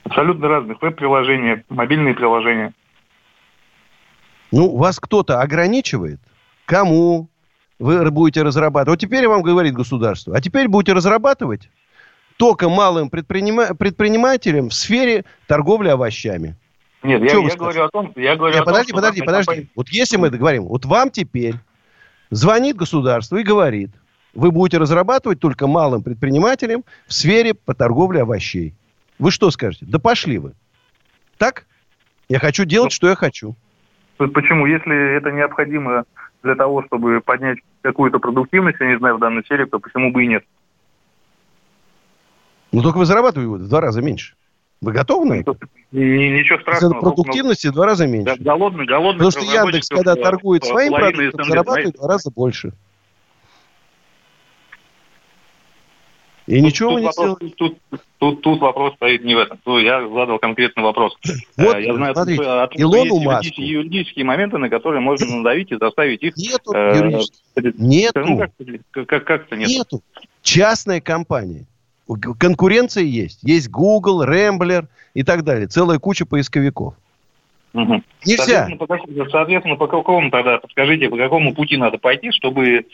Абсолютно 0.04 0.48
разных. 0.48 0.80
Веб-приложения, 0.82 1.64
мобильные 1.68 2.14
приложения. 2.14 2.72
Ну, 4.52 4.76
вас 4.76 5.00
кто-то 5.00 5.40
ограничивает? 5.40 6.20
Кому 6.64 7.28
вы 7.78 8.10
будете 8.10 8.42
разрабатывать? 8.42 8.88
Вот 9.00 9.00
теперь 9.00 9.26
вам 9.26 9.42
говорит 9.42 9.74
государство. 9.74 10.36
А 10.36 10.40
теперь 10.40 10.68
будете 10.68 10.92
разрабатывать 10.92 11.68
только 12.36 12.68
малым 12.68 13.08
предпринима- 13.08 13.74
предпринимателям 13.74 14.68
в 14.68 14.74
сфере 14.74 15.24
торговли 15.46 15.88
овощами. 15.88 16.56
Нет, 17.02 17.22
я, 17.22 17.38
я 17.38 17.56
говорю 17.56 17.84
о 17.84 17.88
том, 17.88 18.12
я 18.16 18.36
говорю 18.36 18.54
Нет, 18.54 18.62
о 18.62 18.64
подожди, 18.64 18.92
том, 18.92 19.00
подожди, 19.00 19.20
подожди. 19.20 19.46
Компания... 19.46 19.68
Вот 19.76 19.88
если 19.90 20.16
мы 20.16 20.30
говорим, 20.30 20.64
вот 20.64 20.86
вам 20.86 21.10
теперь 21.10 21.54
звонит 22.30 22.76
государство 22.76 23.36
и 23.36 23.42
говорит, 23.42 23.90
вы 24.34 24.50
будете 24.50 24.78
разрабатывать 24.78 25.40
только 25.40 25.66
малым 25.66 26.02
предпринимателям 26.02 26.84
в 27.06 27.14
сфере 27.14 27.54
по 27.54 27.74
торговле 27.74 28.22
овощей. 28.22 28.74
Вы 29.18 29.30
что 29.30 29.50
скажете? 29.50 29.86
Да 29.88 29.98
пошли 29.98 30.38
вы. 30.38 30.52
Так? 31.38 31.66
Я 32.28 32.38
хочу 32.38 32.64
делать, 32.64 32.86
ну, 32.86 32.90
что 32.90 33.08
я 33.08 33.14
хочу. 33.14 33.54
Почему? 34.16 34.66
Если 34.66 35.16
это 35.16 35.30
необходимо 35.30 36.04
для 36.42 36.54
того, 36.54 36.84
чтобы 36.86 37.20
поднять 37.20 37.58
какую-то 37.82 38.18
продуктивность, 38.18 38.78
я 38.80 38.88
не 38.88 38.98
знаю, 38.98 39.16
в 39.16 39.20
данной 39.20 39.44
сфере, 39.44 39.66
то 39.66 39.78
почему 39.78 40.12
бы 40.12 40.24
и 40.24 40.28
нет? 40.28 40.44
Ну, 42.72 42.82
только 42.82 42.98
вы 42.98 43.06
зарабатываете 43.06 43.64
в 43.64 43.68
два 43.68 43.80
раза 43.80 44.02
меньше. 44.02 44.34
Вы 44.84 44.92
готовы 44.92 45.24
на 45.26 45.34
это? 45.34 45.56
Ничего 45.92 46.58
страшного. 46.60 47.00
Продуктивности 47.00 47.68
в 47.68 47.72
два 47.72 47.86
раза 47.86 48.06
меньше. 48.06 48.36
Голодный, 48.38 48.84
голодный 48.84 49.24
Потому 49.26 49.30
что 49.30 49.40
Яндекс, 49.40 49.88
когда 49.88 50.14
торгует 50.14 50.64
своим 50.64 50.92
продуктом, 50.92 51.44
зарабатывает 51.44 51.94
в 51.94 51.98
два 51.98 52.08
раза 52.08 52.30
больше. 52.30 52.72
И 56.46 56.56
тут, 56.56 56.64
ничего 56.64 56.90
тут 56.90 57.00
не 57.00 57.06
вопрос, 57.06 57.36
сделали. 57.36 57.54
Тут, 57.56 57.78
тут, 58.18 58.42
тут 58.42 58.60
вопрос 58.60 58.94
стоит 58.96 59.24
не 59.24 59.34
в 59.34 59.38
этом. 59.38 59.58
Ну, 59.64 59.78
я 59.78 60.02
задал 60.02 60.38
конкретный 60.38 60.82
вопрос. 60.82 61.16
Вот, 61.56 61.78
я 61.78 61.94
знаю, 61.94 62.14
смотрите, 62.14 62.42
от, 62.42 62.78
Илону 62.78 63.20
Маску. 63.20 63.62
юридические 63.62 64.26
моменты, 64.26 64.58
на 64.58 64.68
которые 64.68 65.00
можно 65.00 65.36
надавить 65.36 65.72
и 65.72 65.78
заставить 65.78 66.22
их... 66.22 66.36
Нету 66.36 66.74
э, 66.74 67.72
Нету. 67.78 68.20
Ну, 68.20 68.38
как, 68.38 69.06
как, 69.06 69.24
как-то 69.24 69.56
нету. 69.56 69.70
Нету. 69.70 70.02
Частная 70.42 71.00
компания. 71.00 71.64
Конкуренция 72.06 73.04
есть. 73.04 73.42
Есть 73.42 73.70
Google, 73.70 74.24
Rambler 74.24 74.86
и 75.14 75.22
так 75.22 75.44
далее. 75.44 75.68
Целая 75.68 75.98
куча 75.98 76.26
поисковиков. 76.26 76.94
Угу. 77.72 78.02
Нельзя. 78.24 78.66
Соответственно 78.66 78.76
по, 78.76 79.30
соответственно, 79.30 79.76
по 79.76 79.86
какому 79.88 80.30
тогда, 80.30 80.58
подскажите, 80.58 81.08
по 81.08 81.16
какому 81.16 81.54
пути 81.54 81.76
надо 81.76 81.98
пойти, 81.98 82.30
чтобы 82.30 82.86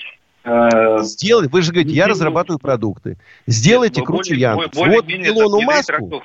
Э, 0.45 0.99
Сделай, 1.03 1.49
вы 1.49 1.63
же 1.63 1.73
говорите, 1.73 1.95
я 1.95 2.07
разрабатываю 2.07 2.59
продукты. 2.59 3.19
Сделайте 3.47 4.03
круче 4.03 4.37
Яндекс. 4.37 4.77
Вот 4.77 5.05
Илону 5.09 5.61
Маску, 5.63 6.23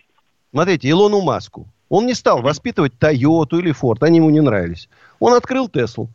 смотрите, 0.51 0.89
Илону 0.89 1.22
Маску, 1.22 1.68
он 1.89 2.06
не 2.06 2.13
стал 2.13 2.42
воспитывать 2.42 2.98
Тойоту 2.98 3.60
или 3.60 3.72
Форд, 3.72 4.04
они 4.04 4.18
ему 4.18 4.30
не 4.30 4.42
нравились. 4.42 4.89
Он 5.20 5.34
открыл 5.34 5.68
Теслу. 5.68 6.10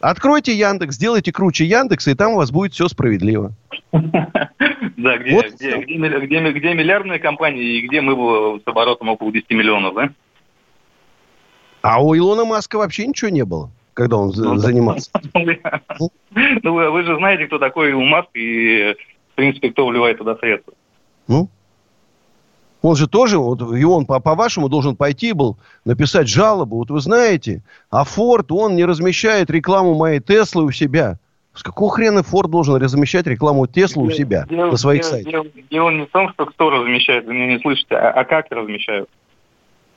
Откройте 0.00 0.54
Яндекс, 0.54 0.94
сделайте 0.94 1.30
круче 1.30 1.66
Яндекса, 1.66 2.10
и 2.10 2.14
там 2.14 2.32
у 2.32 2.36
вас 2.36 2.50
будет 2.50 2.72
все 2.72 2.88
справедливо. 2.88 3.52
Да, 3.92 5.16
где, 5.18 5.32
вот 5.32 5.46
где, 5.54 5.78
где, 5.78 6.18
где, 6.20 6.52
где 6.52 6.74
миллиардные 6.74 7.18
компании 7.18 7.78
и 7.78 7.86
где 7.86 8.00
мы 8.00 8.60
с 8.60 8.62
оборотом 8.66 9.08
около 9.08 9.32
10 9.32 9.50
миллионов, 9.50 9.94
да? 9.94 10.10
А 11.82 12.02
у 12.02 12.16
Илона 12.16 12.44
Маска 12.44 12.76
вообще 12.76 13.06
ничего 13.06 13.30
не 13.30 13.44
было, 13.44 13.70
когда 13.94 14.16
он 14.18 14.32
ну, 14.36 14.56
занимался. 14.56 15.10
Ну, 16.62 16.74
вы, 16.74 16.90
вы 16.90 17.02
же 17.02 17.16
знаете, 17.16 17.46
кто 17.46 17.58
такой 17.58 17.90
Илон 17.90 18.08
Маск 18.08 18.28
и, 18.34 18.94
в 19.32 19.34
принципе, 19.34 19.70
кто 19.70 19.86
вливает 19.86 20.18
туда 20.18 20.36
средства. 20.36 20.72
Ну, 21.26 21.48
он 22.82 22.96
же 22.96 23.06
тоже, 23.06 23.38
вот, 23.38 23.60
и 23.60 23.84
он 23.84 24.06
по- 24.06 24.20
по-вашему 24.20 24.68
должен 24.68 24.96
пойти 24.96 25.32
был 25.32 25.58
написать 25.84 26.28
жалобу. 26.28 26.76
Вот 26.76 26.90
вы 26.90 27.00
знаете, 27.00 27.62
а 27.90 28.04
Форд, 28.04 28.52
он 28.52 28.76
не 28.76 28.84
размещает 28.84 29.50
рекламу 29.50 29.94
моей 29.94 30.20
Теслы 30.20 30.64
у 30.64 30.70
себя. 30.70 31.18
С 31.52 31.62
какого 31.62 31.90
хрена 31.90 32.22
Форд 32.22 32.50
должен 32.50 32.76
размещать 32.76 33.26
рекламу 33.26 33.66
Теслы 33.66 34.04
у 34.04 34.10
себя 34.10 34.46
дело, 34.48 34.70
на 34.70 34.76
своих 34.76 35.02
дело, 35.02 35.10
сайтах? 35.10 35.32
Дело, 35.32 35.46
дело 35.70 35.90
не 35.90 36.06
в 36.06 36.10
том, 36.10 36.30
что 36.32 36.46
кто 36.46 36.70
размещает, 36.70 37.26
вы 37.26 37.34
меня 37.34 37.54
не 37.54 37.58
слышите, 37.58 37.96
а, 37.96 38.10
а 38.12 38.24
как 38.24 38.46
размещают. 38.50 39.08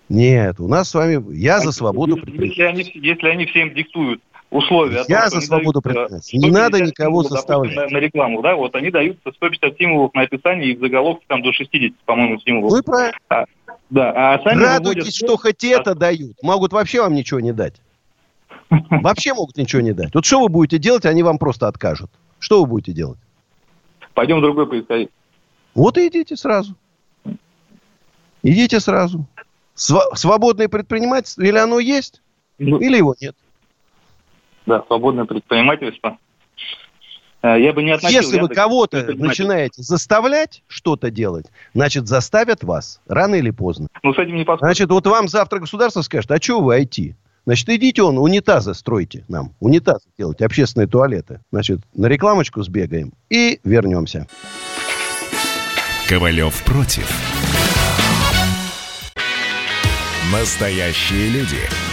Нет, 0.10 0.60
у 0.60 0.68
нас 0.68 0.90
с 0.90 0.94
вами... 0.94 1.24
Я 1.34 1.60
за 1.60 1.72
свободу 1.72 2.18
если 2.18 2.64
они, 2.64 2.92
если 2.96 3.28
они 3.30 3.46
всем 3.46 3.74
диктуют 3.74 4.22
условия... 4.54 5.04
Я 5.08 5.30
том, 5.30 5.40
за 5.40 5.42
свободу 5.42 5.82
предпринимательства. 5.82 6.38
Не 6.38 6.52
надо 6.52 6.82
никого 6.82 7.24
заставлять. 7.24 7.76
На, 7.76 7.88
на 7.88 7.98
рекламу, 7.98 8.42
да, 8.42 8.56
вот 8.56 8.76
они 8.76 8.92
дают 8.92 9.18
150 9.20 9.74
стимулов 9.74 10.14
на 10.14 10.22
описание 10.22 10.72
и 10.72 10.76
в 10.76 10.80
заголовке 10.80 11.26
там 11.28 11.42
до 11.42 11.52
60, 11.52 11.98
по-моему, 12.06 12.40
стимулов. 12.40 12.72
Ну 12.72 12.78
и 12.78 12.82
правильно. 12.82 13.18
А, 13.30 13.46
да, 13.90 14.34
а 14.34 14.44
сами 14.44 14.62
Радуйтесь, 14.62 15.04
выводят... 15.04 15.16
что 15.16 15.38
хоть 15.38 15.64
это 15.64 15.96
дают. 15.96 16.38
Могут 16.42 16.72
вообще 16.72 17.02
вам 17.02 17.14
ничего 17.14 17.40
не 17.40 17.52
дать. 17.52 17.76
Вообще 18.70 19.34
могут 19.34 19.58
ничего 19.58 19.82
не 19.82 19.94
дать. 19.94 20.14
Вот 20.14 20.26
что 20.26 20.42
вы 20.42 20.50
будете 20.50 20.78
делать, 20.78 21.06
они 21.06 21.24
вам 21.24 21.38
просто 21.38 21.68
откажут. 21.68 22.10
Что 22.40 22.62
вы 22.62 22.68
будете 22.68 22.94
делать? 22.94 23.20
Пойдем 24.14 24.40
в 24.40 24.42
другой 24.42 24.68
поисковик. 24.68 25.10
Вот 25.76 25.98
и 25.98 26.08
идите 26.08 26.36
сразу. 26.36 26.76
Идите 28.44 28.80
сразу. 28.80 29.26
Св- 29.76 30.16
свободное 30.16 30.68
предпринимательство, 30.68 31.42
или 31.42 31.58
оно 31.58 31.80
есть, 31.80 32.22
ну, 32.60 32.78
или 32.80 32.98
его 32.98 33.16
нет. 33.20 33.36
Да, 34.66 34.84
свободное 34.88 35.26
предпринимательство. 35.26 36.18
Э, 37.42 37.60
я 37.60 37.74
бы 37.74 37.84
не 37.84 37.92
относил... 37.92 38.22
Если 38.22 38.40
вы 38.40 38.48
кого-то 38.48 39.14
начинаете 39.16 39.84
заставлять 39.84 40.64
что-то 40.68 41.12
делать, 41.12 41.48
значит, 41.74 42.08
заставят 42.08 42.64
вас 42.64 43.02
рано 43.08 43.36
или 43.36 43.52
поздно. 43.52 43.88
Ну, 44.02 44.14
с 44.14 44.18
этим 44.18 44.36
не 44.36 44.46
поспоришь. 44.46 44.76
Значит, 44.76 44.90
вот 44.90 45.06
вам 45.06 45.28
завтра 45.28 45.60
государство 45.60 46.02
скажет, 46.02 46.32
а 46.32 46.42
что 46.42 46.62
вы 46.62 46.82
IT? 46.82 47.16
Значит, 47.46 47.70
идите 47.70 48.02
он, 48.04 48.18
унитазы 48.18 48.74
стройте 48.74 49.26
нам. 49.28 49.54
Унитазы 49.60 50.08
делайте, 50.18 50.46
общественные 50.46 50.88
туалеты. 50.88 51.42
Значит, 51.52 51.82
на 51.94 52.06
рекламочку 52.06 52.64
сбегаем 52.64 53.12
и 53.30 53.60
вернемся. 53.66 54.28
Ковалев 56.08 56.64
против. 56.64 57.10
Настоящие 60.32 61.30
люди. 61.30 61.93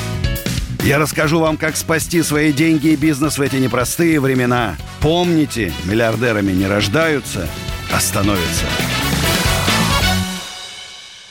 я 0.83 0.97
расскажу 0.97 1.39
вам, 1.39 1.57
как 1.57 1.75
спасти 1.75 2.21
свои 2.23 2.51
деньги 2.51 2.87
и 2.87 2.95
бизнес 2.95 3.37
в 3.37 3.41
эти 3.41 3.57
непростые 3.57 4.19
времена. 4.19 4.75
Помните, 4.99 5.71
миллиардерами 5.85 6.51
не 6.51 6.65
рождаются, 6.65 7.47
а 7.93 7.99
становятся. 7.99 8.65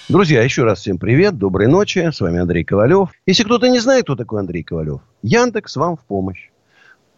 Друзья, 0.09 0.42
еще 0.42 0.64
раз 0.64 0.80
всем 0.80 0.99
привет, 0.99 1.38
доброй 1.38 1.69
ночи. 1.69 2.11
С 2.12 2.21
вами 2.21 2.40
Андрей 2.40 2.64
Ковалев. 2.64 3.11
Если 3.26 3.45
кто-то 3.45 3.69
не 3.69 3.78
знает, 3.80 4.04
кто 4.04 4.16
такой 4.16 4.40
Андрей 4.40 4.62
Ковалев, 4.62 5.00
Яндекс 5.23 5.76
вам 5.76 5.97
в 5.97 6.00
помощь. 6.00 6.50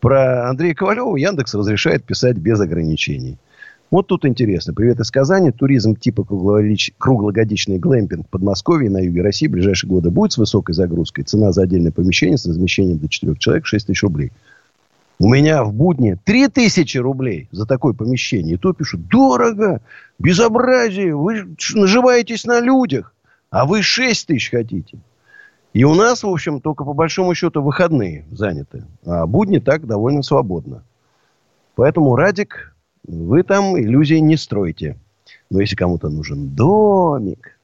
Про 0.00 0.48
Андрея 0.48 0.74
Ковалева 0.74 1.16
Яндекс 1.16 1.54
разрешает 1.54 2.04
писать 2.04 2.36
без 2.36 2.60
ограничений. 2.60 3.38
Вот 3.92 4.06
тут 4.06 4.24
интересно. 4.24 4.72
Привет 4.72 5.00
из 5.00 5.10
Казани. 5.10 5.50
Туризм 5.50 5.96
типа 5.96 6.24
круглогодичный 6.24 7.78
глэмпинг 7.78 8.26
в 8.26 8.30
Подмосковье 8.30 8.88
на 8.88 8.96
юге 8.96 9.20
России 9.20 9.48
в 9.48 9.50
ближайшие 9.50 9.90
годы 9.90 10.08
будет 10.08 10.32
с 10.32 10.38
высокой 10.38 10.74
загрузкой. 10.74 11.24
Цена 11.24 11.52
за 11.52 11.64
отдельное 11.64 11.92
помещение 11.92 12.38
с 12.38 12.46
размещением 12.46 12.96
до 12.96 13.10
4 13.10 13.36
человек 13.36 13.66
6 13.66 13.88
тысяч 13.88 14.02
рублей. 14.02 14.32
У 15.18 15.28
меня 15.28 15.62
в 15.62 15.74
будни 15.74 16.16
3 16.24 16.48
тысячи 16.48 16.96
рублей 16.96 17.50
за 17.52 17.66
такое 17.66 17.92
помещение. 17.92 18.54
И 18.54 18.56
то 18.56 18.72
пишут, 18.72 19.08
дорого, 19.08 19.82
безобразие, 20.18 21.14
вы 21.14 21.54
наживаетесь 21.74 22.46
на 22.46 22.60
людях, 22.60 23.12
а 23.50 23.66
вы 23.66 23.82
6 23.82 24.26
тысяч 24.26 24.50
хотите. 24.50 24.96
И 25.74 25.84
у 25.84 25.94
нас, 25.94 26.22
в 26.22 26.28
общем, 26.28 26.62
только 26.62 26.84
по 26.84 26.94
большому 26.94 27.34
счету 27.34 27.60
выходные 27.60 28.24
заняты. 28.30 28.84
А 29.04 29.26
будни 29.26 29.58
так 29.58 29.86
довольно 29.86 30.22
свободно. 30.22 30.82
Поэтому 31.74 32.16
Радик 32.16 32.71
вы 33.06 33.42
там 33.42 33.78
иллюзий 33.78 34.20
не 34.20 34.36
стройте. 34.36 34.96
Но 35.50 35.60
если 35.60 35.76
кому-то 35.76 36.08
нужен 36.08 36.48
домик, 36.54 37.58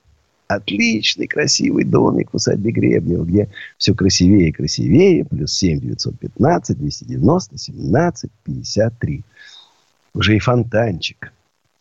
отличный, 0.49 1.27
красивый 1.27 1.85
домик 1.85 2.31
в 2.31 2.37
усадьбе 2.37 2.71
Гребнева, 2.71 3.25
где 3.25 3.49
все 3.77 3.95
красивее 3.95 4.49
и 4.49 4.53
красивее, 4.53 5.25
плюс 5.25 5.53
7 5.55 5.81
915 5.81 6.79
290 6.79 7.59
17 7.59 8.31
53. 8.45 9.23
Уже 10.15 10.37
и 10.37 10.39
фонтанчик, 10.39 11.33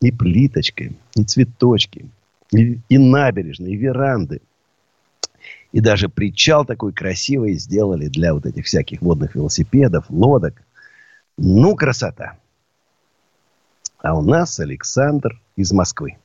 и 0.01 0.11
плиточка, 0.11 0.89
и 1.15 1.23
цветочки, 1.23 2.05
и, 2.51 2.79
и 2.89 2.97
набережные, 2.97 3.73
и 3.73 3.77
веранды. 3.77 4.41
И 5.71 5.79
даже 5.79 6.09
причал 6.09 6.65
такой 6.65 6.93
красивый 6.93 7.53
сделали 7.53 8.07
для 8.07 8.33
вот 8.33 8.45
этих 8.45 8.65
всяких 8.65 9.01
водных 9.01 9.35
велосипедов, 9.35 10.05
лодок. 10.09 10.61
Ну, 11.37 11.75
красота. 11.75 12.37
А 14.01 14.13
у 14.13 14.21
нас 14.21 14.59
Александр 14.59 15.39
из 15.55 15.71
Москвы. 15.71 16.17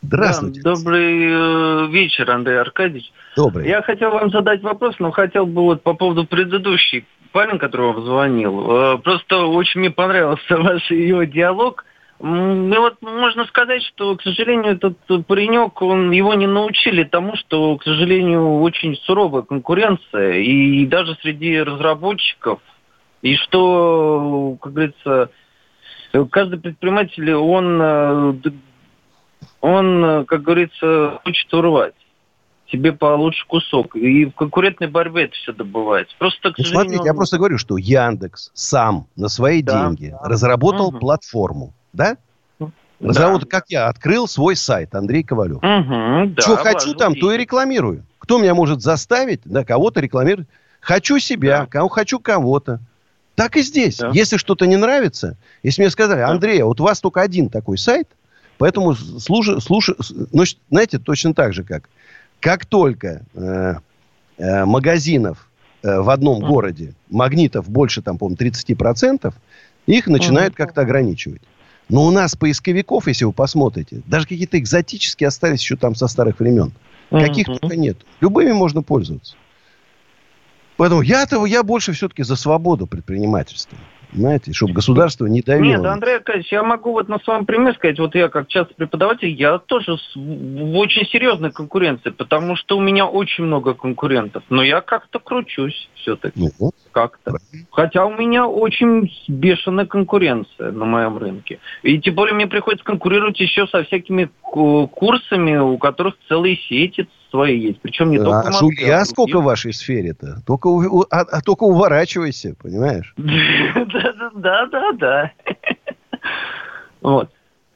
Здравствуйте. 0.00 0.62
Да, 0.62 0.74
добрый 0.74 1.24
э, 1.24 1.86
вечер, 1.88 2.30
Андрей 2.30 2.60
Аркадьевич. 2.60 3.12
Добрый. 3.36 3.68
Я 3.68 3.82
хотел 3.82 4.10
вам 4.10 4.30
задать 4.30 4.62
вопрос, 4.62 4.94
но 4.98 5.10
хотел 5.10 5.44
бы 5.44 5.62
вот 5.62 5.82
по 5.82 5.94
поводу 5.94 6.24
предыдущей 6.24 7.04
парень, 7.32 7.58
который 7.58 7.92
вам 7.92 8.04
звонил. 8.04 8.70
Э, 8.70 8.98
просто 8.98 9.46
очень 9.46 9.80
мне 9.80 9.90
понравился 9.90 10.56
ваш 10.56 10.90
ее 10.90 11.26
диалог. 11.26 11.84
Ну 12.20 12.80
вот 12.80 13.00
можно 13.00 13.44
сказать, 13.44 13.82
что, 13.82 14.16
к 14.16 14.22
сожалению, 14.22 14.74
этот 14.74 14.96
паренек, 15.26 15.80
он, 15.82 16.10
его 16.10 16.34
не 16.34 16.48
научили 16.48 17.04
тому, 17.04 17.36
что, 17.36 17.76
к 17.76 17.84
сожалению, 17.84 18.58
очень 18.58 18.96
суровая 19.04 19.42
конкуренция, 19.42 20.38
и 20.38 20.84
даже 20.86 21.14
среди 21.22 21.60
разработчиков, 21.60 22.58
и 23.22 23.36
что, 23.36 24.56
как 24.60 24.72
говорится, 24.72 25.30
каждый 26.26 26.58
предприниматель, 26.58 27.32
он, 27.34 27.80
э, 27.80 28.50
он, 29.60 30.04
э, 30.04 30.24
как 30.24 30.42
говорится, 30.42 31.20
хочет 31.24 31.52
урвать 31.54 31.94
себе 32.70 32.92
получше 32.92 33.46
кусок. 33.46 33.96
И 33.96 34.26
в 34.26 34.32
конкурентной 34.32 34.88
борьбе 34.88 35.24
это 35.24 35.34
все 35.34 35.52
добывается. 35.52 36.14
Просто, 36.18 36.52
к 36.52 36.58
ну, 36.58 36.64
Смотрите, 36.64 37.00
он... 37.00 37.06
я 37.06 37.14
просто 37.14 37.38
говорю, 37.38 37.58
что 37.58 37.76
Яндекс 37.76 38.50
сам 38.54 39.06
на 39.16 39.28
свои 39.28 39.62
да, 39.62 39.86
деньги 39.86 40.10
да. 40.10 40.28
разработал 40.28 40.88
угу. 40.88 40.98
платформу, 40.98 41.74
да? 41.92 42.16
Разработал, 43.00 43.48
да. 43.48 43.58
как 43.58 43.64
я, 43.68 43.86
открыл 43.86 44.26
свой 44.26 44.56
сайт 44.56 44.94
Андрей 44.94 45.22
Ковалев. 45.22 45.58
Угу, 45.58 46.34
да, 46.34 46.42
Что 46.42 46.56
хочу 46.56 46.94
там, 46.94 47.14
то 47.14 47.32
и 47.32 47.38
рекламирую. 47.38 48.04
Кто 48.18 48.38
меня 48.38 48.54
может 48.54 48.82
заставить, 48.82 49.40
да, 49.44 49.64
кого-то 49.64 50.00
рекламировать? 50.00 50.48
Хочу 50.80 51.18
себя, 51.18 51.60
да. 51.60 51.66
кого 51.66 51.88
хочу 51.88 52.18
кого-то. 52.18 52.80
Так 53.38 53.56
и 53.56 53.62
здесь. 53.62 53.98
Да. 53.98 54.10
Если 54.12 54.36
что-то 54.36 54.66
не 54.66 54.74
нравится, 54.74 55.36
если 55.62 55.82
мне 55.82 55.90
сказали, 55.90 56.22
Андрей, 56.22 56.60
а 56.60 56.66
вот 56.66 56.80
у 56.80 56.84
вас 56.84 56.98
только 57.00 57.20
один 57.20 57.48
такой 57.48 57.78
сайт, 57.78 58.08
поэтому 58.58 58.96
слушай, 58.96 59.60
слушай, 59.60 59.94
ну, 60.32 60.42
знаете, 60.70 60.98
точно 60.98 61.34
так 61.34 61.52
же, 61.52 61.62
как 61.62 61.88
как 62.40 62.66
только 62.66 63.22
э, 63.34 63.74
э, 64.38 64.64
магазинов 64.64 65.48
э, 65.84 66.00
в 66.00 66.10
одном 66.10 66.42
mm. 66.42 66.48
городе, 66.48 66.94
магнитов 67.10 67.68
больше, 67.68 68.02
там, 68.02 68.18
по-моему, 68.18 68.36
30%, 68.38 69.32
их 69.86 70.08
начинают 70.08 70.54
mm. 70.54 70.56
как-то 70.56 70.80
ограничивать. 70.80 71.42
Но 71.88 72.06
у 72.06 72.10
нас 72.10 72.34
поисковиков, 72.34 73.06
если 73.06 73.24
вы 73.24 73.32
посмотрите, 73.32 74.02
даже 74.06 74.26
какие-то 74.26 74.58
экзотические 74.58 75.28
остались 75.28 75.60
еще 75.60 75.76
там 75.76 75.94
со 75.94 76.08
старых 76.08 76.40
времен. 76.40 76.72
Mm-hmm. 77.12 77.24
Каких 77.24 77.46
только 77.46 77.76
нет. 77.76 77.98
Любыми 78.20 78.50
можно 78.50 78.82
пользоваться. 78.82 79.36
Поэтому 80.78 81.02
я-то, 81.02 81.44
я 81.44 81.64
больше 81.64 81.92
все-таки 81.92 82.22
за 82.22 82.36
свободу 82.36 82.86
предпринимательства. 82.86 83.76
Знаете, 84.12 84.52
чтобы 84.54 84.72
государство 84.72 85.26
не 85.26 85.42
давило. 85.42 85.82
Нет, 85.82 85.84
Андрей 85.84 86.16
Аркадьевич, 86.16 86.50
я 86.50 86.62
могу 86.62 86.92
вот 86.92 87.08
на 87.08 87.18
своем 87.18 87.44
примере 87.44 87.74
сказать, 87.74 87.98
вот 87.98 88.14
я 88.14 88.28
как 88.28 88.48
частный 88.48 88.74
преподаватель, 88.74 89.28
я 89.28 89.58
тоже 89.58 89.98
в 90.14 90.76
очень 90.78 91.04
серьезной 91.06 91.50
конкуренции, 91.50 92.10
потому 92.10 92.56
что 92.56 92.78
у 92.78 92.80
меня 92.80 93.06
очень 93.06 93.44
много 93.44 93.74
конкурентов, 93.74 94.44
но 94.48 94.62
я 94.62 94.80
как-то 94.80 95.18
кручусь 95.18 95.90
все-таки. 95.96 96.40
Ну, 96.40 96.48
вот. 96.58 96.74
Как-то. 96.92 97.36
Хотя 97.70 98.06
у 98.06 98.16
меня 98.16 98.46
очень 98.46 99.12
бешеная 99.28 99.84
конкуренция 99.84 100.72
на 100.72 100.84
моем 100.86 101.18
рынке. 101.18 101.58
И 101.82 101.98
тем 101.98 102.14
более 102.14 102.34
мне 102.34 102.46
приходится 102.46 102.86
конкурировать 102.86 103.38
еще 103.40 103.66
со 103.66 103.82
всякими 103.84 104.30
курсами, 104.40 105.58
у 105.58 105.76
которых 105.76 106.14
целые 106.28 106.56
сети 106.56 107.08
свои 107.30 107.58
есть. 107.58 107.80
Причем 107.80 108.10
не 108.10 108.18
только 108.18 108.40
а, 108.40 108.50
Москве, 108.50 108.94
а 108.94 109.04
сколько 109.04 109.40
в 109.40 109.44
вашей 109.44 109.72
сфере-то? 109.72 110.42
Только, 110.46 110.68
а, 111.10 111.20
а 111.20 111.40
только 111.40 111.64
уворачивайся, 111.64 112.54
понимаешь? 112.60 113.14
Да, 114.34 114.66
да, 114.66 114.92
да. 114.92 115.32
Вот. 117.00 117.30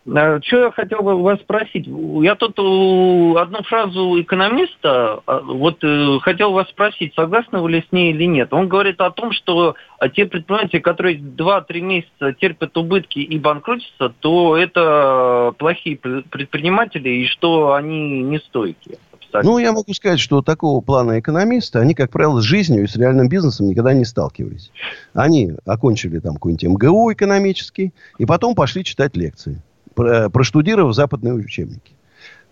А 0.05 0.41
что 0.43 0.65
я 0.65 0.71
хотел 0.73 1.03
бы 1.03 1.23
вас 1.23 1.39
спросить? 1.41 1.87
Я 1.87 2.35
тут 2.35 2.59
одну 2.59 3.63
фразу 3.63 4.21
экономиста, 4.21 5.21
а, 5.27 5.41
вот 5.41 5.79
э, 5.83 6.19
хотел 6.23 6.53
вас 6.53 6.69
спросить, 6.71 7.15
согласны 7.15 7.61
вы 7.61 7.71
ли 7.71 7.85
с 7.89 7.93
ней 7.93 8.13
или 8.13 8.25
нет. 8.25 8.53
Он 8.53 8.67
говорит 8.67 9.01
о 9.01 9.13
том, 9.13 9.31
что 9.31 9.77
те 10.15 10.27
предприниматели, 10.27 10.81
которые 10.81 11.19
2-3 11.19 11.81
месяца 11.81 12.33
терпят 12.33 12.77
убытки 12.77 13.21
и 13.21 13.39
банкротятся, 13.39 14.13
то 14.21 14.57
это 14.57 15.55
плохие 15.57 15.97
предприниматели 15.97 17.09
и 17.09 17.27
что 17.27 17.75
они 17.75 18.23
не 18.23 18.39
стойкие. 18.39 18.99
Ну, 19.33 19.59
я 19.59 19.73
могу 19.73 19.95
сказать, 19.95 20.21
что 20.21 20.43
такого 20.43 20.81
плана 20.81 21.19
экономиста, 21.19 21.81
они, 21.81 21.95
как 21.95 22.11
правило, 22.11 22.41
с 22.41 22.45
жизнью 22.45 22.85
и 22.85 22.87
с 22.87 22.97
реальным 22.97 23.29
бизнесом 23.29 23.69
никогда 23.69 23.95
не 23.95 24.05
сталкивались. 24.05 24.71
Они 25.15 25.55
окончили 25.65 26.19
там 26.19 26.35
какой-нибудь 26.35 26.65
МГУ 26.65 27.12
экономический, 27.12 27.93
и 28.19 28.27
потом 28.27 28.55
пошли 28.55 28.85
читать 28.85 29.17
лекции, 29.17 29.61
проштудировав 29.95 30.95
западные 30.95 31.35
учебники. 31.35 31.93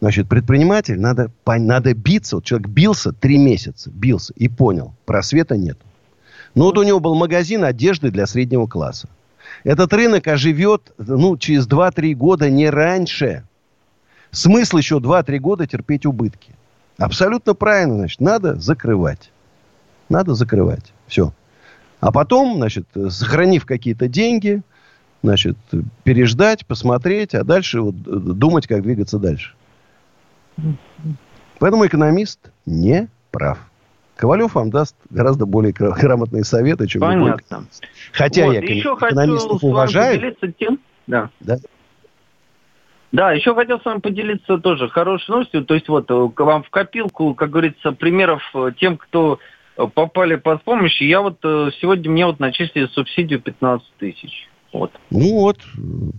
Значит, 0.01 0.29
предприниматель, 0.29 0.99
надо, 0.99 1.31
надо 1.45 1.93
биться. 1.93 2.37
Вот 2.37 2.45
человек 2.45 2.69
бился 2.69 3.13
три 3.13 3.37
месяца, 3.37 3.91
бился 3.91 4.33
и 4.35 4.49
понял, 4.49 4.95
просвета 5.05 5.59
нет. 5.59 5.79
Ну, 6.55 6.65
вот 6.65 6.79
у 6.79 6.83
него 6.83 7.01
был 7.01 7.15
магазин 7.15 7.65
одежды 7.65 8.11
для 8.11 8.27
среднего 8.27 8.67
класса. 8.67 9.09
Этот 9.63 9.93
рынок 9.93 10.27
оживет, 10.27 10.93
ну, 10.97 11.37
через 11.37 11.69
2-3 11.69 12.15
года, 12.15 12.49
не 12.49 12.71
раньше. 12.71 13.45
Смысл 14.31 14.79
еще 14.79 14.97
2-3 14.99 15.39
года 15.39 15.67
терпеть 15.67 16.07
убытки. 16.07 16.55
Абсолютно 17.01 17.55
правильно, 17.55 17.95
значит, 17.95 18.21
надо 18.21 18.57
закрывать. 18.57 19.33
Надо 20.11 20.35
закрывать. 20.35 20.93
Все. 21.07 21.33
А 21.99 22.13
потом, 22.13 22.57
значит, 22.57 22.87
сохранив 23.09 23.65
какие-то 23.65 24.07
деньги, 24.07 24.61
значит, 25.23 25.57
переждать, 26.05 26.67
посмотреть, 26.67 27.35
а 27.35 27.43
дальше 27.43 27.81
вот 27.81 27.97
думать, 28.03 28.67
как 28.67 28.83
двигаться 28.83 29.19
дальше. 29.19 29.55
Поэтому 31.59 31.87
экономист 31.87 32.39
не 32.67 33.09
прав. 33.31 33.59
Ковалев 34.17 34.55
вам 34.55 34.69
даст 34.69 34.95
гораздо 35.09 35.47
более 35.47 35.73
грамотные 35.73 36.45
советы, 36.45 36.87
чем 36.87 37.01
Понятно. 37.01 37.45
любой. 37.51 37.67
Хотя 38.13 38.45
вот, 38.45 38.53
я 38.53 38.61
экономистов 38.61 39.65
уважаю. 39.65 40.37
Тем, 40.59 40.79
да. 41.07 41.31
да. 41.41 41.57
Да, 43.13 43.33
еще 43.33 43.55
хотел 43.55 43.81
с 43.81 43.85
вами 43.85 43.99
поделиться 43.99 44.59
тоже 44.59 44.89
хорошей 44.89 45.31
новостью. 45.31 45.65
То 45.65 45.75
есть 45.75 45.89
вот 45.89 46.11
э, 46.11 46.29
к 46.33 46.41
вам 46.41 46.63
в 46.63 46.71
копилку, 46.71 47.35
как 47.35 47.51
говорится, 47.51 47.91
примеров 47.93 48.43
э, 48.55 48.71
тем, 48.79 48.97
кто 48.97 49.41
э, 49.77 49.87
попали 49.93 50.37
под 50.37 50.63
помощь. 50.63 51.01
Я 51.01 51.21
вот 51.21 51.39
сегодня 51.43 52.11
мне 52.11 52.27
вот 52.27 52.39
начислили 52.39 52.87
субсидию 52.87 53.41
15 53.41 53.87
тысяч. 53.99 54.49
Вот. 54.73 54.93
Ну 55.11 55.41
вот, 55.41 55.59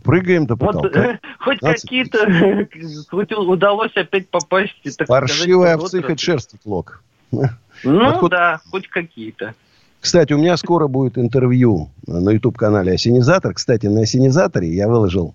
прыгаем 0.03 0.45
до 0.45 0.57
потолка. 0.57 0.99
Вот, 0.99 1.19
хоть 1.39 1.59
какие-то, 1.59 2.67
хоть 3.09 3.31
удалось 3.31 3.95
опять 3.95 4.29
попасть. 4.29 4.75
Так 4.97 5.07
Паршивая 5.07 5.75
овцы 5.75 6.01
хоть 6.01 6.19
шерсти 6.19 6.59
клок. 6.61 7.01
Ну 7.31 8.19
вот, 8.19 8.31
да, 8.31 8.59
хоть 8.69 8.89
какие-то. 8.89 9.55
Кстати, 10.01 10.33
у 10.33 10.39
меня 10.39 10.57
скоро 10.57 10.87
будет 10.87 11.17
интервью 11.17 11.89
на 12.05 12.31
YouTube-канале 12.31 12.93
Осенизатор. 12.93 13.53
Кстати, 13.53 13.85
на 13.85 14.01
Осенизаторе 14.01 14.67
я 14.67 14.89
выложил 14.89 15.33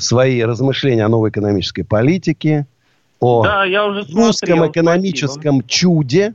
свои 0.00 0.42
размышления 0.42 1.04
о 1.04 1.08
новой 1.08 1.30
экономической 1.30 1.82
политике, 1.82 2.66
о 3.20 3.44
да, 3.44 3.64
я 3.64 3.86
уже 3.86 4.04
смотрел, 4.04 4.26
русском 4.26 4.70
экономическом 4.70 5.56
спасибо. 5.60 5.68
чуде. 5.68 6.34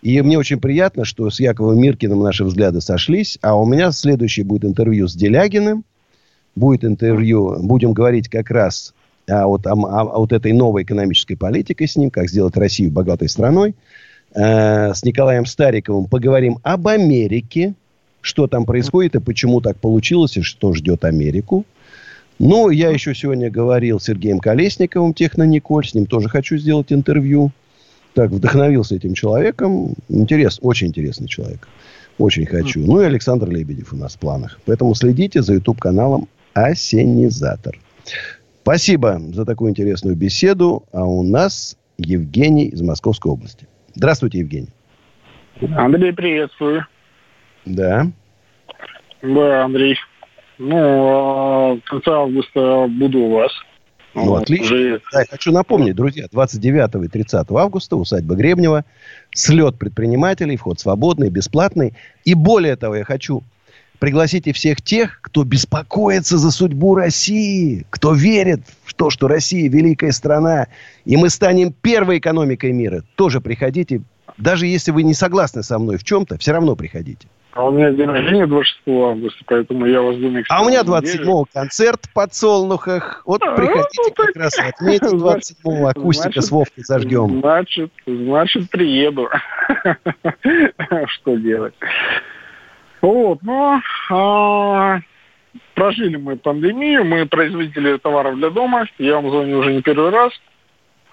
И 0.00 0.20
мне 0.20 0.36
очень 0.38 0.58
приятно, 0.58 1.04
что 1.04 1.30
с 1.30 1.38
Яковом 1.38 1.78
Миркиным 1.78 2.20
наши 2.20 2.44
взгляды 2.44 2.80
сошлись. 2.80 3.38
А 3.40 3.54
у 3.54 3.66
меня 3.66 3.92
следующее 3.92 4.44
будет 4.44 4.64
интервью 4.64 5.06
с 5.06 5.14
Делягиным. 5.14 5.84
Будет 6.56 6.84
интервью, 6.84 7.56
будем 7.60 7.92
говорить 7.92 8.28
как 8.28 8.50
раз 8.50 8.94
о, 9.28 9.46
вот, 9.46 9.66
о, 9.66 9.72
о 9.72 10.18
вот 10.18 10.32
этой 10.32 10.52
новой 10.52 10.82
экономической 10.82 11.36
политике 11.36 11.86
с 11.86 11.96
ним, 11.96 12.10
как 12.10 12.28
сделать 12.28 12.56
Россию 12.56 12.90
богатой 12.90 13.28
страной. 13.28 13.74
Э, 14.34 14.92
с 14.92 15.04
Николаем 15.04 15.46
Стариковым 15.46 16.06
поговорим 16.06 16.58
об 16.62 16.88
Америке, 16.88 17.74
что 18.20 18.46
там 18.46 18.64
происходит 18.64 19.14
и 19.14 19.20
почему 19.20 19.60
так 19.60 19.76
получилось, 19.76 20.36
и 20.36 20.42
что 20.42 20.74
ждет 20.74 21.04
Америку. 21.04 21.64
Ну, 22.44 22.70
я 22.70 22.90
еще 22.90 23.14
сегодня 23.14 23.52
говорил 23.52 24.00
с 24.00 24.06
Сергеем 24.06 24.40
Колесниковым, 24.40 25.14
Технониколь, 25.14 25.86
с 25.86 25.94
ним 25.94 26.06
тоже 26.06 26.28
хочу 26.28 26.56
сделать 26.56 26.92
интервью. 26.92 27.52
Так, 28.14 28.30
вдохновился 28.30 28.96
этим 28.96 29.14
человеком. 29.14 29.94
Интерес, 30.08 30.58
очень 30.60 30.88
интересный 30.88 31.28
человек. 31.28 31.68
Очень 32.18 32.46
хочу. 32.46 32.80
Ну 32.80 33.00
и 33.00 33.04
Александр 33.04 33.48
Лебедев 33.48 33.92
у 33.92 33.96
нас 33.96 34.16
в 34.16 34.18
планах. 34.18 34.58
Поэтому 34.66 34.92
следите 34.96 35.40
за 35.40 35.54
YouTube-каналом 35.54 36.28
Осенизатор. 36.52 37.78
Спасибо 38.62 39.20
за 39.32 39.44
такую 39.44 39.70
интересную 39.70 40.16
беседу. 40.16 40.82
А 40.90 41.04
у 41.04 41.22
нас 41.22 41.78
Евгений 41.96 42.64
из 42.64 42.82
Московской 42.82 43.30
области. 43.30 43.68
Здравствуйте, 43.94 44.40
Евгений. 44.40 44.70
Андрей, 45.76 46.12
приветствую. 46.12 46.88
Да. 47.66 48.08
Да, 49.22 49.64
Андрей. 49.64 49.96
Ну, 50.64 51.80
в 51.84 51.90
конце 51.90 52.10
августа 52.10 52.86
буду 52.88 53.18
у 53.18 53.30
вас. 53.32 53.50
Ну, 54.14 54.26
вот, 54.26 54.42
отлично. 54.42 54.76
Уже... 54.76 55.00
Да, 55.12 55.24
хочу 55.28 55.50
напомнить, 55.50 55.96
друзья, 55.96 56.26
29 56.30 57.04
и 57.04 57.08
30 57.08 57.50
августа 57.50 57.96
усадьба 57.96 58.36
Гребнева, 58.36 58.84
слет 59.34 59.76
предпринимателей, 59.76 60.56
вход 60.56 60.78
свободный, 60.78 61.30
бесплатный. 61.30 61.94
И 62.24 62.34
более 62.34 62.76
того, 62.76 62.94
я 62.94 63.04
хочу 63.04 63.42
пригласить 63.98 64.46
и 64.46 64.52
всех 64.52 64.82
тех, 64.82 65.20
кто 65.20 65.42
беспокоится 65.42 66.38
за 66.38 66.52
судьбу 66.52 66.94
России, 66.94 67.84
кто 67.90 68.12
верит 68.12 68.60
в 68.84 68.94
то, 68.94 69.10
что 69.10 69.26
Россия 69.26 69.68
великая 69.68 70.12
страна, 70.12 70.68
и 71.04 71.16
мы 71.16 71.28
станем 71.28 71.72
первой 71.72 72.18
экономикой 72.18 72.70
мира. 72.72 73.02
Тоже 73.16 73.40
приходите, 73.40 74.02
даже 74.38 74.68
если 74.68 74.92
вы 74.92 75.02
не 75.02 75.14
согласны 75.14 75.64
со 75.64 75.80
мной 75.80 75.96
в 75.96 76.04
чем-то, 76.04 76.38
все 76.38 76.52
равно 76.52 76.76
приходите. 76.76 77.26
А 77.52 77.64
у 77.66 77.70
меня 77.70 77.90
день 77.90 78.08
рождения 78.08 78.46
26 78.46 78.80
августа, 78.88 79.44
поэтому 79.46 79.84
я 79.84 80.00
вас 80.00 80.16
думаю... 80.16 80.42
А 80.48 80.62
у 80.62 80.68
меня 80.70 80.82
27-го 80.82 81.46
концерт 81.52 82.06
в 82.06 82.12
подсолнухах. 82.14 83.22
Вот 83.26 83.42
а, 83.42 83.54
приходите 83.54 84.02
ну, 84.08 84.14
как 84.14 84.36
раз 84.36 84.58
отметить 84.58 85.02
27-го 85.12 85.86
акустика 85.86 86.30
значит, 86.30 86.44
с 86.44 86.50
Вовкой 86.50 86.84
зажгем. 86.84 87.40
Значит, 87.40 87.92
значит, 88.06 88.70
приеду. 88.70 89.28
Что 91.08 91.36
делать? 91.36 91.74
Вот, 93.02 93.40
ну, 93.42 93.80
а, 94.10 95.00
прожили 95.74 96.16
мы 96.16 96.36
пандемию, 96.36 97.04
мы 97.04 97.26
производители 97.26 97.98
товаров 97.98 98.36
для 98.36 98.48
дома. 98.48 98.86
Я 98.98 99.16
вам 99.16 99.30
звоню 99.30 99.58
уже 99.58 99.74
не 99.74 99.82
первый 99.82 100.10
раз. 100.10 100.32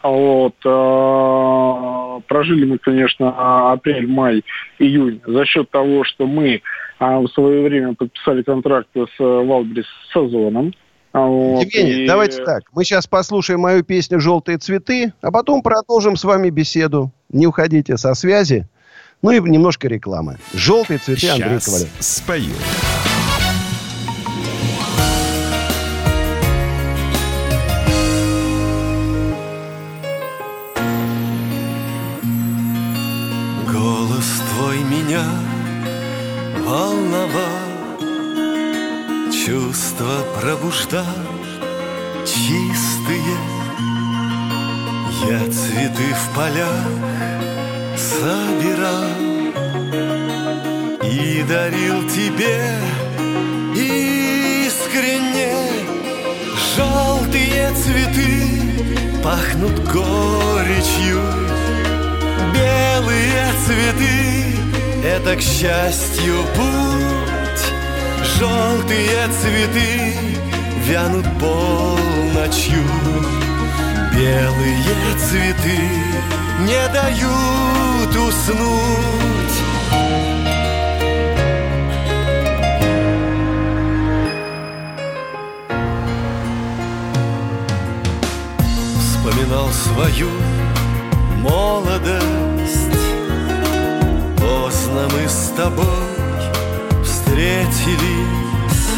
Вот, 0.01 0.55
э, 0.63 2.21
прожили 2.27 2.65
мы, 2.65 2.77
конечно, 2.77 3.71
апрель, 3.71 4.07
май, 4.07 4.43
июнь 4.79 5.21
за 5.25 5.45
счет 5.45 5.69
того, 5.69 6.05
что 6.05 6.25
мы 6.25 6.55
э, 6.55 6.62
в 6.99 7.27
свое 7.27 7.63
время 7.63 7.95
подписали 7.95 8.41
контракт 8.43 8.88
с 8.95 9.19
Валбрис 9.19 9.85
с 10.12 10.15
Озоном. 10.15 10.73
Вот, 11.12 11.63
Евгений, 11.63 12.03
и... 12.03 12.07
давайте 12.07 12.43
так. 12.43 12.63
Мы 12.73 12.83
сейчас 12.83 13.07
послушаем 13.07 13.62
мою 13.62 13.83
песню 13.83 14.19
«Желтые 14.19 14.57
цветы», 14.57 15.12
а 15.21 15.31
потом 15.31 15.62
продолжим 15.63 16.15
с 16.15 16.23
вами 16.23 16.49
беседу. 16.49 17.12
Не 17.29 17.47
уходите 17.47 17.97
со 17.97 18.13
связи. 18.13 18.67
Ну 19.21 19.31
и 19.31 19.39
немножко 19.41 19.88
рекламы. 19.88 20.38
«Желтые 20.53 20.99
цветы» 20.99 21.29
Андрей 21.29 21.59
Ковалев. 21.59 21.89
спою. 21.99 22.53
Полях 46.49 47.97
собирал 47.97 49.03
и 51.03 51.43
дарил 51.47 52.07
тебе 52.09 52.75
искренне. 53.75 55.55
Желтые 56.75 57.71
цветы 57.73 59.21
пахнут 59.23 59.77
горечью 59.91 61.21
Белые 62.53 63.51
цветы— 63.65 64.45
это 65.03 65.35
к 65.35 65.41
счастью 65.41 66.35
путь. 66.55 67.63
Желтые 68.38 69.27
цветы 69.41 70.15
вянут 70.88 71.25
полночью 71.39 72.83
Белые 74.19 75.17
цветы 75.17 75.79
не 76.67 76.89
дают 76.93 78.10
уснуть. 78.10 79.60
Вспоминал 88.99 89.69
свою 89.69 90.29
молодость. 91.38 92.19
Поздно 94.38 95.08
мы 95.13 95.29
с 95.29 95.53
тобой 95.55 95.86
встретились. 97.05 98.89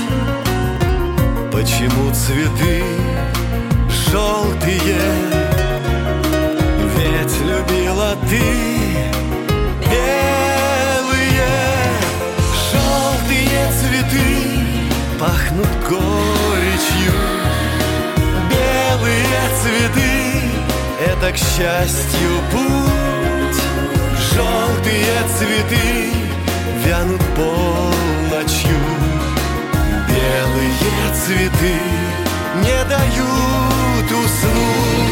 Почему 1.51 2.11
цветы 2.11 2.83
желтые 4.11 5.10
к 21.31 21.37
счастью, 21.37 22.29
путь. 22.51 23.61
Желтые 24.33 25.15
цветы 25.37 26.11
вянут 26.85 27.21
полночью. 27.35 28.79
Белые 30.07 31.13
цветы 31.15 31.75
не 32.63 32.83
дают 32.89 34.11
уснуть 34.11 35.10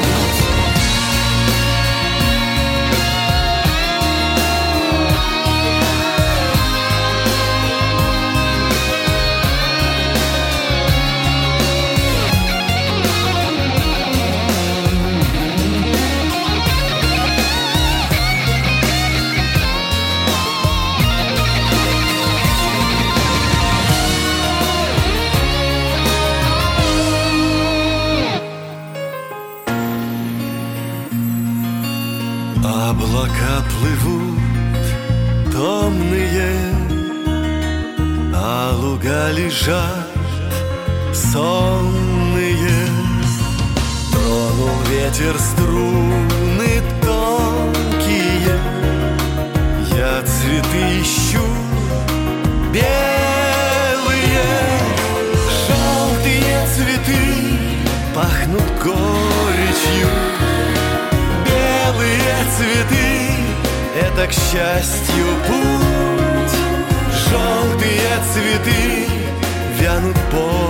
горечью. 58.83 60.07
Белые 61.45 62.35
цветы— 62.55 63.09
это, 64.01 64.27
к 64.27 64.31
счастью, 64.31 65.25
путь 65.47 66.59
Желтые 67.29 68.11
цветы 68.33 69.07
вянут 69.79 70.17
полночью 70.31 70.68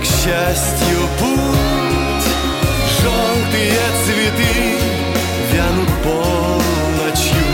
к 0.00 0.04
счастью, 0.04 0.98
путь 1.18 2.28
Желтые 3.00 3.78
цветы 4.04 4.78
вянут 5.52 5.88
полночью 6.02 7.48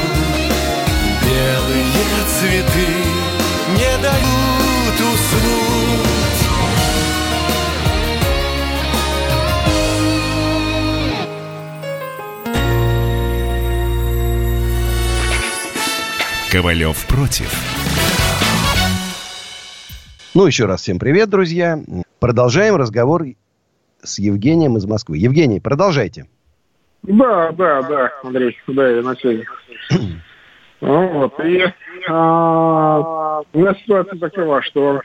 Белые 1.22 1.84
цветы 2.38 2.88
не 3.72 4.02
дают 4.02 5.00
уснуть 5.00 5.74
Ковалев 16.50 17.04
против. 17.06 17.52
Ну, 20.34 20.46
еще 20.46 20.66
раз 20.66 20.82
всем 20.82 21.00
привет, 21.00 21.28
друзья. 21.28 21.80
Продолжаем 22.20 22.76
разговор 22.76 23.24
с 24.02 24.18
Евгением 24.18 24.76
из 24.76 24.86
Москвы. 24.86 25.18
Евгений, 25.18 25.60
продолжайте. 25.60 26.26
Да, 27.02 27.52
да, 27.52 27.82
да, 27.82 28.12
Андрей, 28.22 28.56
да, 28.66 28.88
я 28.88 29.02
на 29.02 29.14
связи. 29.14 29.44
Вот, 30.80 31.40
и 31.40 31.64
а, 32.10 33.40
у 33.54 33.58
нас 33.60 33.78
ситуация 33.78 34.18
такова, 34.18 34.60
что 34.62 35.00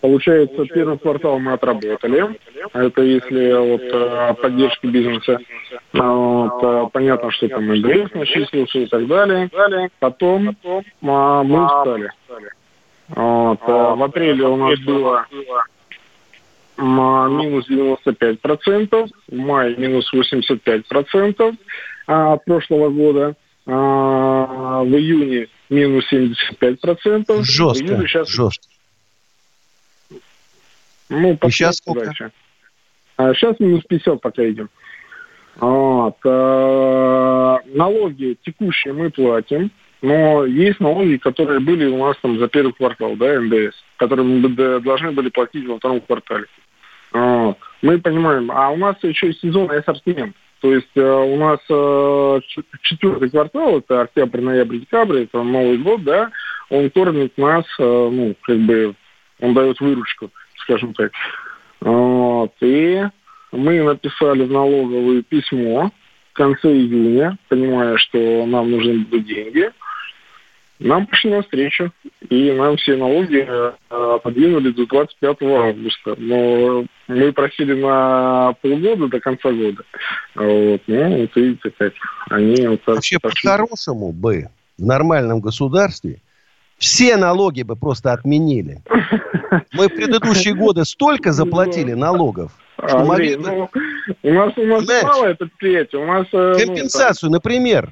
получается 0.00 0.64
первый 0.64 0.98
квартал 0.98 1.38
мы 1.38 1.52
отработали. 1.52 2.40
Это 2.72 3.02
если 3.02 3.52
вот 3.52 3.82
о 3.92 4.34
поддержке 4.34 4.88
бизнеса. 4.88 5.38
А, 5.92 6.12
Вот, 6.12 6.64
а, 6.64 6.86
понятно, 6.86 7.30
что 7.30 7.48
там 7.48 7.72
НДС 7.72 8.12
начислился 8.14 8.80
и 8.80 8.86
так 8.86 9.06
далее. 9.06 9.48
Потом 10.00 10.56
а, 11.02 11.42
мы 11.44 11.64
устали. 11.64 12.10
Вот, 13.08 13.60
а, 13.62 13.94
в 13.94 14.02
апреле 14.02 14.44
у 14.44 14.56
нас 14.56 14.78
было 14.80 15.24
минус 16.84 17.68
95%, 17.68 19.08
в 19.28 19.34
мае 19.34 19.76
минус 19.76 20.12
85% 20.12 21.56
а, 22.06 22.34
от 22.34 22.44
прошлого 22.44 22.90
года, 22.90 23.34
а, 23.66 24.82
в 24.82 24.94
июне 24.94 25.48
минус 25.70 26.04
75%. 26.12 27.24
в 27.28 27.44
Жестко, 27.44 27.84
июле 27.84 28.06
сейчас, 28.08 28.28
жестко. 28.28 28.66
ну, 31.08 31.38
И 31.42 31.50
сейчас 31.50 31.76
сколько? 31.76 32.06
дальше. 32.06 32.30
А 33.16 33.32
сейчас 33.34 33.58
минус 33.60 33.84
50 33.88 34.20
пока 34.20 34.48
идем. 34.48 34.68
Вот, 35.56 36.16
а, 36.24 37.60
налоги 37.66 38.36
текущие 38.44 38.92
мы 38.92 39.10
платим, 39.10 39.70
но 40.02 40.44
есть 40.44 40.80
налоги, 40.80 41.16
которые 41.16 41.60
были 41.60 41.86
у 41.86 41.98
нас 42.04 42.16
там 42.20 42.38
за 42.38 42.48
первый 42.48 42.72
квартал, 42.72 43.16
да, 43.16 43.40
НДС, 43.40 43.74
которые 43.96 44.26
мы 44.26 44.80
должны 44.80 45.12
были 45.12 45.30
платить 45.30 45.66
во 45.66 45.78
втором 45.78 46.00
квартале. 46.00 46.46
Мы 47.14 47.98
понимаем, 48.00 48.50
а 48.50 48.70
у 48.70 48.76
нас 48.76 48.96
еще 49.02 49.30
и 49.30 49.38
сезонный 49.38 49.78
ассортимент. 49.78 50.34
То 50.64 50.72
есть 50.72 50.96
э, 50.96 51.02
у 51.02 51.36
нас 51.36 51.60
э, 51.68 52.40
четвертый 52.80 53.28
квартал, 53.28 53.80
это 53.80 54.00
октябрь, 54.00 54.40
ноябрь, 54.40 54.78
декабрь, 54.78 55.24
это 55.24 55.42
Новый 55.42 55.76
год, 55.76 56.02
да, 56.04 56.30
он 56.70 56.88
кормит 56.88 57.36
нас, 57.36 57.66
э, 57.78 57.82
ну, 57.82 58.34
как 58.40 58.56
бы, 58.60 58.94
он 59.40 59.52
дает 59.52 59.78
выручку, 59.80 60.30
скажем 60.60 60.94
так. 60.94 61.12
Вот. 61.80 62.54
И 62.62 63.02
мы 63.52 63.82
написали 63.82 64.44
в 64.44 64.50
налоговое 64.50 65.20
письмо 65.20 65.90
в 66.32 66.32
конце 66.32 66.72
июня, 66.72 67.36
понимая, 67.48 67.98
что 67.98 68.46
нам 68.46 68.70
нужны 68.70 69.00
будут 69.00 69.26
деньги. 69.26 69.70
Нам 70.84 71.06
пошли 71.06 71.30
навстречу, 71.30 71.92
и 72.28 72.52
нам 72.52 72.76
все 72.76 72.96
налоги 72.96 73.42
э, 73.48 74.18
подвинули 74.22 74.70
до 74.70 74.86
25 74.86 75.36
августа. 75.40 76.14
Но 76.18 76.84
мы 77.08 77.32
просили 77.32 77.72
на 77.72 78.52
полгода 78.60 79.08
до 79.08 79.18
конца 79.18 79.50
года. 79.50 79.82
Вот. 80.34 80.82
Ну, 80.86 81.20
вот 81.20 81.36
видите, 81.36 81.70
как 81.78 81.94
они 82.28 82.66
вот 82.66 82.82
так 82.84 82.96
Вообще, 82.96 83.18
по-хорошему 83.18 84.12
бы, 84.12 84.48
в 84.76 84.84
нормальном 84.84 85.40
государстве, 85.40 86.20
все 86.76 87.16
налоги 87.16 87.62
бы 87.62 87.76
просто 87.76 88.12
отменили. 88.12 88.82
Мы 89.72 89.88
в 89.88 89.94
предыдущие 89.94 90.54
годы 90.54 90.84
столько 90.84 91.32
заплатили 91.32 91.94
налогов, 91.94 92.52
что 92.76 92.98
Андрей, 92.98 93.08
могли 93.08 93.36
бы... 93.36 93.42
ну, 93.42 93.70
у 94.22 94.32
нас 94.34 94.52
у 94.58 94.66
нас 94.66 94.84
Знаешь, 94.84 95.04
малое 95.04 95.34
предприятие, 95.34 96.02
у 96.02 96.06
нас... 96.06 96.26
э, 96.30 96.56
ну, 96.58 96.66
Компенсацию, 96.66 97.30
например, 97.30 97.90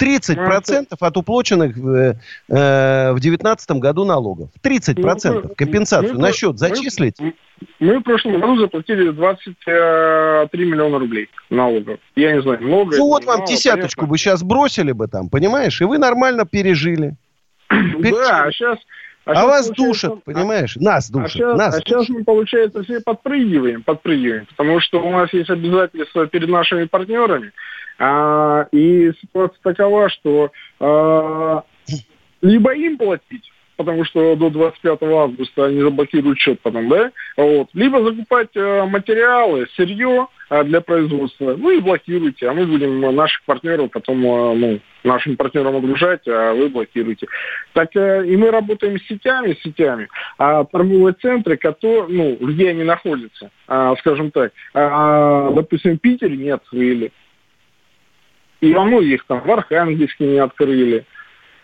30% 0.00 0.86
от 0.98 1.16
уплоченных 1.16 1.76
в 1.76 1.88
э, 1.88 2.14
э, 2.48 3.12
в 3.12 3.20
2019 3.20 3.70
году 3.72 4.04
налогов. 4.04 4.50
30% 4.62 5.42
Ну, 5.48 5.54
компенсацию 5.56 6.14
мы- 6.14 6.20
на 6.20 6.32
счет 6.32 6.52
мы- 6.52 6.58
зачислить. 6.58 7.16
там, 7.16 7.32
Мы 7.78 7.98
в 7.98 8.02
прошлом 8.02 8.40
году 8.40 8.56
заплатили 8.58 9.10
23 9.10 10.64
миллиона 10.64 10.98
рублей 10.98 11.28
налогов. 11.50 11.98
Я 12.16 12.32
не 12.32 12.42
знаю, 12.42 12.60
много 12.62 12.96
Ну 12.96 13.06
вот 13.06 13.24
вам 13.24 13.38
мало, 13.38 13.48
десяточку 13.48 14.00
понятно. 14.00 14.10
бы 14.12 14.18
сейчас 14.18 14.42
бросили 14.42 14.92
бы 14.92 15.06
там, 15.08 15.28
понимаешь? 15.28 15.80
И 15.80 15.84
вы 15.84 15.98
нормально 15.98 16.44
пережили. 16.44 17.14
Да, 17.70 18.44
а 18.44 18.52
сейчас... 18.52 18.78
А, 19.26 19.46
вас 19.46 19.70
душат, 19.70 20.22
понимаешь? 20.24 20.76
Нас 20.76 21.08
А 21.08 21.12
душат. 21.14 21.30
сейчас, 21.32 21.56
нас 21.56 21.74
а 21.76 21.78
сейчас 21.80 22.08
мы, 22.10 22.24
получается, 22.24 22.82
все 22.82 23.00
подпрыгиваем, 23.00 23.82
подпрыгиваем, 23.82 24.46
потому 24.54 24.80
что 24.80 25.00
у 25.02 25.10
нас 25.10 25.32
есть 25.32 25.48
обязательства 25.48 26.26
перед 26.26 26.50
нашими 26.50 26.84
партнерами, 26.84 27.52
а, 27.98 28.66
и 28.72 29.12
ситуация 29.20 29.58
такова, 29.62 30.08
что 30.08 30.50
а, 30.80 31.64
либо 32.40 32.74
им 32.74 32.98
платить, 32.98 33.50
потому 33.76 34.04
что 34.04 34.36
до 34.36 34.50
25 34.50 35.02
августа 35.02 35.66
они 35.66 35.80
заблокируют 35.80 36.38
счет 36.38 36.60
потом, 36.60 36.88
да, 36.88 37.10
вот, 37.36 37.68
либо 37.74 38.02
закупать 38.04 38.50
э, 38.54 38.84
материалы, 38.84 39.66
сырье 39.76 40.28
э, 40.50 40.64
для 40.64 40.80
производства, 40.80 41.56
ну 41.56 41.70
и 41.70 41.80
блокируйте, 41.80 42.48
а 42.48 42.52
мы 42.52 42.66
будем 42.66 43.00
наших 43.14 43.42
партнеров 43.44 43.90
потом, 43.92 44.24
э, 44.24 44.54
ну, 44.54 44.80
нашим 45.02 45.36
партнерам 45.36 45.76
огружать, 45.76 46.26
а 46.28 46.52
вы 46.52 46.68
блокируете. 46.68 47.26
Так 47.72 47.96
э, 47.96 48.26
и 48.26 48.36
мы 48.36 48.50
работаем 48.50 48.98
с 48.98 49.06
сетями, 49.06 49.54
с 49.54 49.62
сетями, 49.62 50.08
а 50.38 50.64
торговые 50.64 51.14
центры, 51.14 51.56
которые, 51.56 52.08
ну, 52.08 52.46
где 52.46 52.70
они 52.70 52.84
находятся, 52.84 53.50
а, 53.66 53.94
скажем 53.96 54.30
так, 54.30 54.52
а, 54.72 55.50
допустим, 55.50 55.96
в 55.96 56.00
Питере 56.00 56.36
не 56.36 56.50
открыли. 56.50 57.12
И 58.64 58.72
во 58.72 58.84
многих 58.84 59.24
там 59.26 59.42
в 59.42 59.50
Архангельске 59.50 60.24
не 60.24 60.38
открыли. 60.38 61.04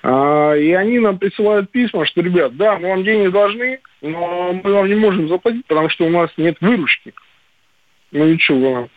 А, 0.03 0.55
и 0.55 0.73
они 0.73 0.99
нам 0.99 1.19
присылают 1.19 1.71
письма, 1.71 2.05
что, 2.05 2.21
ребят, 2.21 2.57
да, 2.57 2.79
мы 2.79 2.89
вам 2.89 3.05
деньги 3.05 3.29
должны, 3.29 3.81
но 4.03 4.53
мы 4.53 4.73
вам 4.73 4.87
не 4.87 4.95
можем 4.95 5.29
заплатить, 5.29 5.65
потому 5.67 5.89
что 5.89 6.05
у 6.07 6.11
нас 6.11 6.31
нет 6.37 6.57
выручки. 6.61 7.15
Ну 8.13 8.27
и 8.27 8.39
вы 8.49 8.71
нам? 8.71 8.89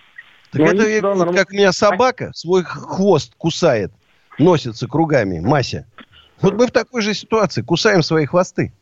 Так 0.52 0.62
Ну, 0.62 0.66
это 0.66 1.34
как 1.34 1.52
у 1.52 1.56
меня 1.56 1.72
собака 1.72 2.32
свой 2.34 2.64
хвост 2.64 3.34
кусает, 3.38 3.92
носится 4.38 4.88
кругами, 4.88 5.40
Мася. 5.40 5.86
Вот 6.42 6.56
мы 6.56 6.68
в 6.68 6.72
такой 6.72 7.02
же 7.02 7.14
ситуации, 7.14 7.62
кусаем 7.62 8.04
свои 8.04 8.26
хвосты. 8.26 8.74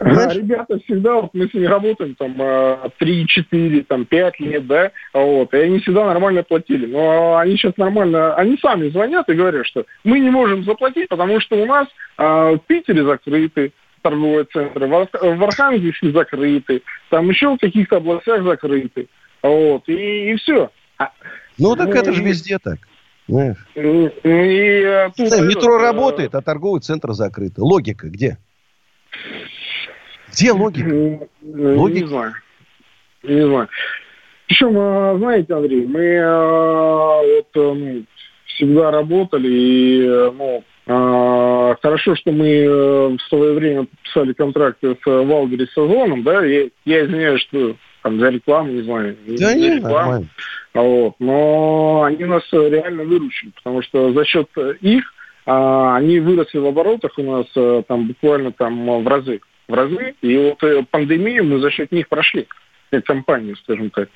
А 0.00 0.04
Понимаешь? 0.04 0.34
ребята 0.34 0.78
всегда, 0.80 1.16
вот 1.20 1.34
мы 1.34 1.46
с 1.46 1.52
ними 1.52 1.66
работаем 1.66 2.14
там 2.14 2.34
а, 2.40 2.88
3-4, 2.98 3.84
там 3.84 4.06
5 4.06 4.40
лет, 4.40 4.66
да, 4.66 4.92
вот, 5.12 5.52
и 5.52 5.58
они 5.58 5.78
всегда 5.80 6.06
нормально 6.06 6.42
платили. 6.42 6.86
Но 6.86 7.36
они 7.36 7.56
сейчас 7.58 7.76
нормально, 7.76 8.34
они 8.34 8.56
сами 8.62 8.88
звонят 8.88 9.28
и 9.28 9.34
говорят, 9.34 9.66
что 9.66 9.84
мы 10.02 10.20
не 10.20 10.30
можем 10.30 10.64
заплатить, 10.64 11.10
потому 11.10 11.38
что 11.40 11.56
у 11.62 11.66
нас 11.66 11.86
а, 12.16 12.52
в 12.52 12.60
Питере 12.60 13.04
закрыты 13.04 13.72
торговые 14.00 14.44
центры, 14.44 14.86
в, 14.86 14.94
Арх- 14.94 15.22
в 15.22 15.44
Архангельске 15.44 16.12
закрыты, 16.12 16.80
там 17.10 17.28
еще 17.28 17.54
в 17.54 17.58
каких-то 17.58 17.98
областях 17.98 18.42
закрыты. 18.42 19.08
Вот, 19.42 19.86
и, 19.86 20.34
все. 20.36 20.70
Ну 21.58 21.76
так 21.76 21.88
Ну, 21.88 21.92
это 21.92 22.12
же 22.14 22.22
и- 22.22 22.26
везде 22.26 22.58
так. 22.58 22.78
Знаешь? 23.28 23.58
И, 23.74 23.80
и, 24.24 24.82
а, 24.84 25.10
тут 25.14 25.28
Знаешь, 25.28 25.54
метро 25.54 25.78
э, 25.78 25.82
работает, 25.82 26.34
а 26.34 26.40
торговый 26.40 26.80
центр 26.80 27.12
закрыт. 27.12 27.58
Логика 27.58 28.08
где? 28.08 28.38
Где 30.32 30.52
логика? 30.52 30.88
Ну, 30.88 31.28
ну, 31.42 31.80
Логика? 31.80 32.00
Не 32.00 32.06
знаю. 32.06 32.32
Не 33.22 33.46
знаю. 33.46 33.68
Причем, 34.48 34.74
а, 34.78 35.16
знаете, 35.18 35.54
Андрей, 35.54 35.86
мы 35.86 36.18
а, 36.18 37.20
вот, 37.22 37.46
э, 37.54 37.74
ну, 37.74 38.04
всегда 38.46 38.90
работали, 38.90 39.48
и 39.48 40.06
э, 40.06 40.30
ну, 40.36 40.64
а, 40.86 41.76
хорошо, 41.80 42.16
что 42.16 42.32
мы 42.32 42.48
э, 42.48 43.08
в 43.16 43.20
свое 43.28 43.52
время 43.52 43.84
подписали 43.84 44.32
контракты 44.32 44.96
с 44.96 45.06
э, 45.06 45.24
Валбери 45.24 45.66
сезоном, 45.66 46.24
да, 46.24 46.44
я, 46.44 46.68
я 46.84 47.04
извиняюсь, 47.04 47.42
что 47.42 47.76
там 48.02 48.18
за 48.18 48.30
рекламу, 48.30 48.72
не 48.72 48.82
знаю. 48.82 49.16
Да 49.26 49.36
за 49.36 49.54
не, 49.54 49.76
рекламу. 49.76 50.26
А 50.72 50.80
Вот. 50.80 51.14
Но 51.18 52.02
они 52.04 52.24
нас 52.24 52.42
э, 52.52 52.68
реально 52.68 53.04
выручили, 53.04 53.50
потому 53.50 53.82
что 53.82 54.12
за 54.12 54.24
счет 54.24 54.48
э, 54.56 54.74
их 54.80 55.04
а, 55.46 55.96
они 55.96 56.20
выросли 56.20 56.58
в 56.58 56.66
оборотах 56.66 57.12
у 57.16 57.22
нас 57.22 57.46
э, 57.56 57.82
там 57.88 58.08
буквально 58.08 58.52
там 58.52 58.88
э, 58.88 59.00
в 59.00 59.08
разы. 59.08 59.40
В 59.70 59.74
разы. 59.74 60.14
И 60.20 60.36
вот 60.36 60.62
э, 60.64 60.84
пандемию 60.90 61.44
мы 61.44 61.60
за 61.60 61.70
счет 61.70 61.92
них 61.92 62.08
прошли, 62.08 62.48
как 62.90 63.04
компания, 63.04 63.54
скажем 63.62 63.90
так. 63.90 64.08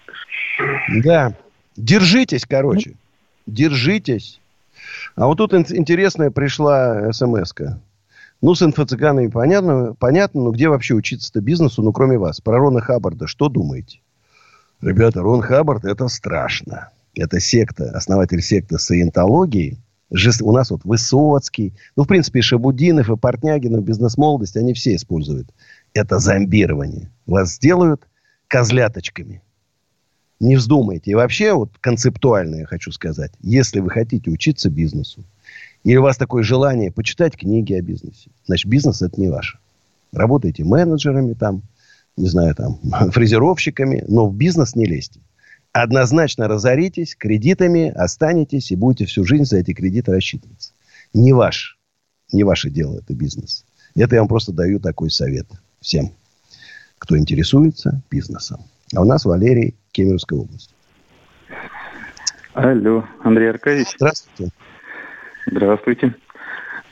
Да. 1.05 1.35
Держитесь, 1.77 2.45
короче. 2.45 2.95
Держитесь. 3.47 4.41
А 5.15 5.27
вот 5.27 5.39
тут 5.39 5.55
ин- 5.55 5.67
интересная 5.69 6.31
пришла 6.31 7.13
смс-ка. 7.13 7.81
Ну, 8.43 8.55
с 8.55 8.63
инфо-цыганами 8.63 9.29
понятно, 9.29 9.95
понятно, 9.99 10.43
но 10.43 10.51
где 10.51 10.69
вообще 10.69 10.95
учиться-то 10.95 11.41
бизнесу, 11.41 11.83
ну, 11.83 11.93
кроме 11.93 12.19
вас? 12.19 12.41
Про 12.41 12.59
Рона 12.59 12.81
Хаббарда 12.81 13.27
что 13.27 13.49
думаете? 13.49 14.01
Ребята, 14.83 15.23
Рон 15.23 15.41
Хаббард– 15.41 15.85
это 15.87 16.09
страшно. 16.09 16.91
Это 17.15 17.39
секта, 17.39 17.91
основатель 17.95 18.43
секты 18.43 18.79
саентологии. 18.79 19.79
У 20.11 20.53
нас 20.53 20.71
вот 20.71 20.85
Высоцкий, 20.85 21.75
ну, 21.97 22.05
в 22.05 22.07
принципе, 22.07 22.41
и 22.41 22.43
Шабудинов, 22.43 23.11
и 23.11 23.17
Портнягин, 23.17 23.77
и 23.77 23.81
бизнес-молодость, 23.81 24.57
они 24.57 24.75
все 24.75 24.95
используют. 24.95 25.49
Это 25.93 26.19
зомбирование. 26.19 27.11
Вас 27.27 27.55
сделают 27.55 28.07
козляточками. 28.49 29.43
Не 30.41 30.57
вздумайте. 30.57 31.11
И 31.11 31.15
вообще, 31.15 31.53
вот 31.55 31.71
концептуально 31.81 32.57
я 32.57 32.67
хочу 32.67 32.93
сказать, 32.93 33.33
если 33.41 33.81
вы 33.81 33.91
хотите 33.91 34.31
учиться 34.31 34.71
бизнесу, 34.71 35.25
или 35.85 35.97
у 35.97 36.03
вас 36.03 36.17
такое 36.17 36.43
желание 36.43 36.91
почитать 36.91 37.37
книги 37.37 37.75
о 37.75 37.83
бизнесе, 37.83 38.31
значит, 38.47 38.69
бизнес 38.69 39.03
это 39.03 39.21
не 39.21 39.29
ваше. 39.29 39.59
Работайте 40.13 40.65
менеджерами 40.65 41.35
там, 41.35 41.63
не 42.17 42.29
знаю, 42.29 42.55
там, 42.55 42.79
фрезеровщиками, 43.11 44.05
но 44.07 44.29
в 44.29 44.35
бизнес 44.35 44.77
не 44.77 44.87
лезьте. 44.87 45.21
Однозначно 45.75 46.47
разоритесь, 46.47 47.17
кредитами 47.17 47.89
останетесь 47.89 48.71
и 48.71 48.77
будете 48.77 49.07
всю 49.07 49.25
жизнь 49.25 49.45
за 49.45 49.59
эти 49.59 49.75
кредиты 49.75 50.13
рассчитываться. 50.13 50.73
Не 51.13 51.33
ваш, 51.33 51.77
не 52.33 52.45
ваше 52.45 52.71
дело 52.71 52.99
это 52.99 53.13
бизнес. 53.13 53.65
Это 53.97 54.15
я 54.15 54.21
вам 54.21 54.29
просто 54.29 54.53
даю 54.53 54.79
такой 54.79 55.11
совет 55.11 55.49
всем, 55.81 56.13
кто 56.99 57.19
интересуется 57.19 58.01
бизнесом. 58.09 58.61
А 58.95 59.01
у 59.01 59.05
нас 59.05 59.25
Валерий, 59.25 59.75
Кемеровская 59.91 60.39
область. 60.39 60.73
Алло, 62.53 63.05
Андрей 63.25 63.51
Аркадьевич. 63.51 63.89
Здравствуйте. 63.97 64.53
Здравствуйте. 65.47 66.15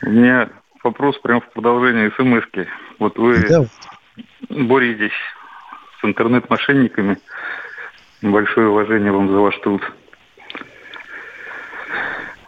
У 0.05 0.11
меня 0.11 0.51
вопрос 0.83 1.17
прямо 1.21 1.41
в 1.41 1.53
продолжение 1.53 2.11
смс-ки. 2.17 2.67
Вот 2.99 3.17
вы 3.17 3.47
Да, 3.49 3.65
боретесь 4.51 5.13
с 6.01 6.05
интернет-мошенниками. 6.05 7.17
Большое 8.23 8.69
уважение 8.69 9.11
вам 9.11 9.29
за 9.29 9.39
ваш 9.39 9.59
труд. 9.59 9.83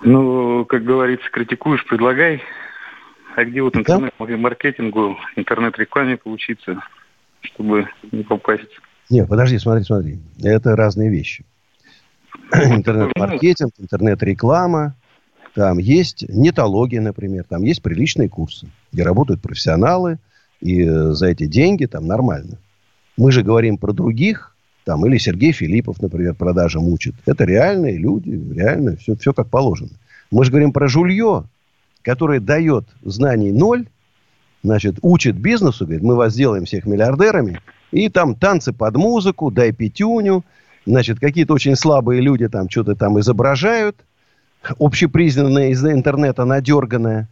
Ну, 0.02 0.64
как 0.66 0.84
говорится, 0.84 1.28
критикуешь, 1.30 1.84
предлагай. 1.86 2.42
А 3.34 3.44
где 3.44 3.62
вот 3.62 3.76
интернет-маркетингу, 3.76 5.16
интернет-рекламе 5.34 6.16
поучиться, 6.16 6.80
чтобы 7.40 7.88
не 8.12 8.22
попасть? 8.22 8.70
Нет, 9.10 9.28
подожди, 9.28 9.58
смотри, 9.58 9.82
смотри. 9.82 10.18
Это 10.42 10.76
разные 10.76 11.10
вещи. 11.10 11.44
Интернет-маркетинг, 12.52 13.72
интернет-реклама. 13.78 14.94
Там 15.54 15.78
есть 15.78 16.24
нетология, 16.28 17.00
например. 17.00 17.44
Там 17.48 17.62
есть 17.62 17.82
приличные 17.82 18.28
курсы, 18.28 18.68
где 18.92 19.02
работают 19.02 19.42
профессионалы. 19.42 20.18
И 20.60 20.82
э, 20.82 21.12
за 21.12 21.26
эти 21.26 21.46
деньги 21.46 21.86
там 21.86 22.06
нормально. 22.06 22.58
Мы 23.16 23.32
же 23.32 23.42
говорим 23.42 23.78
про 23.78 23.92
других. 23.92 24.53
Там, 24.84 25.06
или 25.06 25.16
Сергей 25.16 25.52
Филиппов, 25.52 26.00
например, 26.02 26.34
продажам 26.34 26.86
учит. 26.88 27.14
Это 27.24 27.44
реальные 27.44 27.96
люди, 27.96 28.30
реально 28.54 28.96
все, 28.96 29.16
все 29.16 29.32
как 29.32 29.48
положено. 29.48 29.90
Мы 30.30 30.44
же 30.44 30.50
говорим 30.50 30.72
про 30.72 30.88
жулье, 30.88 31.44
которое 32.02 32.38
дает 32.38 32.84
знаний 33.02 33.50
ноль, 33.50 33.86
значит, 34.62 34.96
учит 35.00 35.36
бизнесу, 35.36 35.84
говорит, 35.84 36.02
мы 36.02 36.16
вас 36.16 36.34
сделаем 36.34 36.66
всех 36.66 36.84
миллиардерами, 36.84 37.60
и 37.92 38.08
там 38.10 38.34
танцы 38.34 38.72
под 38.72 38.96
музыку, 38.96 39.50
дай 39.50 39.72
пятюню, 39.72 40.44
значит, 40.84 41.18
какие-то 41.18 41.54
очень 41.54 41.76
слабые 41.76 42.20
люди 42.20 42.48
там 42.48 42.68
что-то 42.68 42.94
там 42.94 43.18
изображают, 43.20 43.96
общепризнанная 44.78 45.70
из 45.70 45.84
интернета 45.84 46.44
надерганная. 46.44 47.28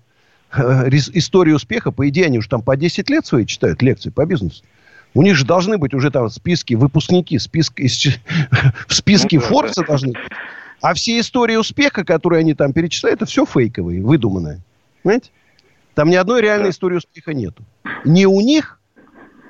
Э, 0.57 0.89
История 0.91 1.55
успеха, 1.55 1.91
по 1.91 2.09
идее, 2.09 2.27
они 2.27 2.39
уже 2.39 2.49
там 2.49 2.63
по 2.63 2.77
10 2.77 3.11
лет 3.11 3.27
свои 3.27 3.45
читают 3.45 3.83
лекции 3.83 4.11
по 4.11 4.25
бизнесу. 4.25 4.63
У 5.15 5.23
них 5.23 5.37
же 5.37 5.45
должны 5.45 5.79
быть 5.79 5.95
уже 5.95 6.11
там 6.11 6.31
списки, 6.31 6.75
выпускники, 6.75 7.39
список 7.39 7.77
в 8.89 8.95
списке 8.95 9.39
Ну 9.39 9.63
да, 9.77 9.83
должны 9.87 10.13
быть. 10.13 10.23
А 10.81 10.95
все 10.95 11.21
истории 11.21 11.57
успеха, 11.57 12.05
которые 12.05 12.41
они 12.41 12.55
там 12.55 12.73
перечисляют, 12.73 13.23
это 13.23 13.31
все 13.31 13.45
фейковые, 13.45 14.03
выдуманные. 14.03 14.61
Понимаете? 15.03 15.31
Там 15.95 16.11
ни 16.11 16.17
одной 16.17 16.41
реальной 16.41 16.71
истории 16.71 16.97
успеха 16.97 17.35
нету. 17.35 17.63
Ни 18.05 18.25
у 18.25 18.41
них, 18.41 18.81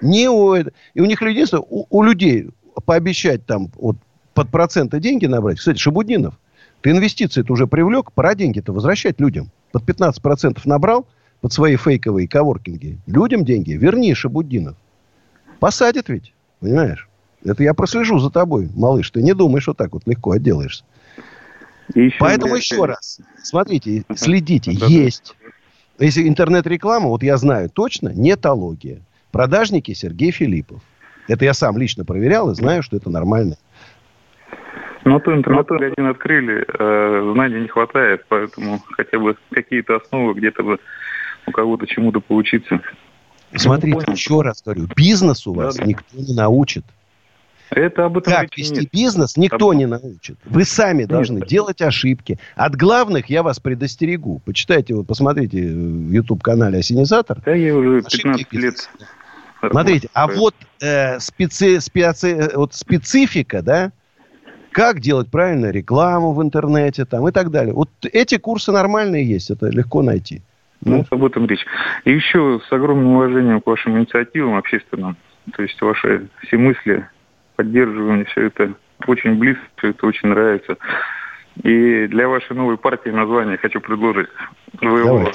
ни 0.00 0.26
у... 0.26 0.56
И 0.56 1.00
у 1.00 1.04
них 1.04 1.22
людей, 1.22 1.46
у, 1.52 1.86
у 1.88 2.02
людей 2.02 2.50
пообещать 2.84 3.46
там 3.46 3.70
вот, 3.76 3.96
под 4.34 4.50
проценты 4.50 5.00
деньги 5.00 5.26
набрать. 5.26 5.58
Кстати, 5.58 5.78
Шабудинов, 5.78 6.34
ты 6.80 6.90
инвестиции 6.90 7.42
это 7.42 7.52
уже 7.52 7.66
привлек, 7.66 8.12
пора 8.12 8.34
деньги-то 8.34 8.72
возвращать 8.72 9.20
людям. 9.20 9.50
Под 9.70 9.84
15% 9.84 10.60
набрал 10.64 11.06
под 11.40 11.52
свои 11.52 11.76
фейковые 11.76 12.28
коворкинги. 12.28 12.98
Людям 13.06 13.44
деньги 13.44 13.72
верни, 13.72 14.12
Шабудинов. 14.14 14.76
Посадят 15.62 16.08
ведь, 16.08 16.34
понимаешь? 16.58 17.08
Это 17.44 17.62
я 17.62 17.72
прослежу 17.72 18.18
за 18.18 18.30
тобой, 18.30 18.68
малыш. 18.74 19.08
Ты 19.12 19.22
не 19.22 19.32
думаешь, 19.32 19.62
что 19.62 19.74
так 19.74 19.92
вот 19.92 20.02
легко 20.06 20.32
отделаешься. 20.32 20.82
еще 21.94 22.16
Поэтому 22.18 22.56
еще 22.56 22.84
раз, 22.84 23.20
смотрите, 23.44 24.02
следите, 24.16 24.72
есть. 24.72 25.36
Если 26.00 26.26
интернет-реклама, 26.26 27.06
вот 27.06 27.22
я 27.22 27.36
знаю 27.36 27.70
точно, 27.70 28.08
нетология. 28.12 29.02
Продажники 29.30 29.94
Сергей 29.94 30.32
Филиппов. 30.32 30.82
Это 31.28 31.44
я 31.44 31.54
сам 31.54 31.78
лично 31.78 32.04
проверял 32.04 32.50
и 32.50 32.56
знаю, 32.56 32.82
что 32.82 32.96
это 32.96 33.08
нормально. 33.08 33.54
Ну, 35.04 35.20
то 35.20 35.32
интернет-магазин 35.32 36.06
открыли, 36.06 36.66
э, 36.66 37.32
знаний 37.34 37.60
не 37.60 37.68
хватает, 37.68 38.24
поэтому 38.28 38.80
хотя 38.90 39.16
бы 39.20 39.36
какие-то 39.52 39.94
основы 39.94 40.34
где-то 40.34 40.64
бы 40.64 40.80
у 41.46 41.52
кого-то 41.52 41.86
чему-то 41.86 42.20
поучиться. 42.20 42.80
Смотрите, 43.56 44.04
ну, 44.06 44.12
еще 44.12 44.42
раз 44.42 44.62
говорю, 44.62 44.88
бизнес 44.96 45.46
у 45.46 45.52
вас 45.52 45.76
да, 45.76 45.84
никто 45.84 46.04
не 46.16 46.34
научит. 46.34 46.84
Это 47.70 48.04
об 48.04 48.18
этом 48.18 48.34
как 48.34 48.56
вести 48.56 48.80
нет. 48.80 48.90
бизнес, 48.92 49.36
никто 49.36 49.70
об... 49.70 49.76
не 49.76 49.86
научит. 49.86 50.36
Вы 50.44 50.64
сами 50.64 51.00
нет. 51.00 51.08
должны 51.08 51.46
делать 51.46 51.80
ошибки. 51.80 52.38
От 52.54 52.76
главных 52.76 53.30
я 53.30 53.42
вас 53.42 53.60
предостерегу. 53.60 54.42
Почитайте, 54.44 54.94
вот 54.94 55.06
посмотрите 55.06 55.58
в 55.58 56.12
YouTube-канале 56.12 56.80
«Осенизатор». 56.80 57.40
Да, 57.44 57.54
я 57.54 57.74
уже 57.74 58.02
15 58.02 58.52
лет. 58.52 58.90
Смотрите, 59.70 60.08
а 60.12 60.26
вот, 60.26 60.54
э, 60.80 61.20
специ, 61.20 61.80
специ, 61.80 62.28
э, 62.30 62.56
вот 62.56 62.74
специфика, 62.74 63.62
да, 63.62 63.92
как 64.72 65.00
делать 65.00 65.30
правильно 65.30 65.70
рекламу 65.70 66.32
в 66.32 66.42
интернете 66.42 67.04
там, 67.04 67.28
и 67.28 67.32
так 67.32 67.50
далее. 67.50 67.72
Вот 67.72 67.90
эти 68.02 68.38
курсы 68.38 68.72
нормальные 68.72 69.24
есть, 69.26 69.50
это 69.50 69.68
легко 69.68 70.02
найти. 70.02 70.42
Ну, 70.84 71.04
об 71.10 71.24
этом 71.24 71.46
речь. 71.46 71.64
И 72.04 72.12
еще 72.12 72.60
с 72.68 72.72
огромным 72.72 73.16
уважением 73.16 73.60
к 73.60 73.66
вашим 73.66 73.98
инициативам 73.98 74.56
общественным, 74.56 75.16
то 75.54 75.62
есть 75.62 75.80
ваши 75.80 76.28
все 76.46 76.56
мысли, 76.56 77.06
поддерживание, 77.56 78.24
все 78.26 78.46
это 78.46 78.74
очень 79.06 79.36
близко, 79.36 79.62
все 79.76 79.88
это 79.90 80.06
очень 80.06 80.28
нравится. 80.28 80.76
И 81.62 82.06
для 82.08 82.28
вашей 82.28 82.56
новой 82.56 82.78
партии 82.78 83.10
название 83.10 83.58
хочу 83.58 83.80
предложить. 83.80 84.28
Вы 84.80 85.00
его 85.00 85.30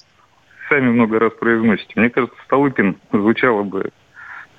сами 0.67 0.89
много 0.89 1.19
раз 1.19 1.31
произносите. 1.39 1.93
Мне 1.95 2.09
кажется, 2.09 2.35
Столыпин 2.45 2.97
звучало 3.11 3.63
бы 3.63 3.91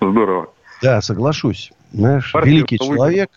здорово. 0.00 0.50
Да, 0.82 1.00
соглашусь. 1.00 1.72
Знаешь, 1.92 2.32
Партия 2.32 2.50
великий 2.50 2.76
Столыпин. 2.76 2.96
человек. 2.96 3.30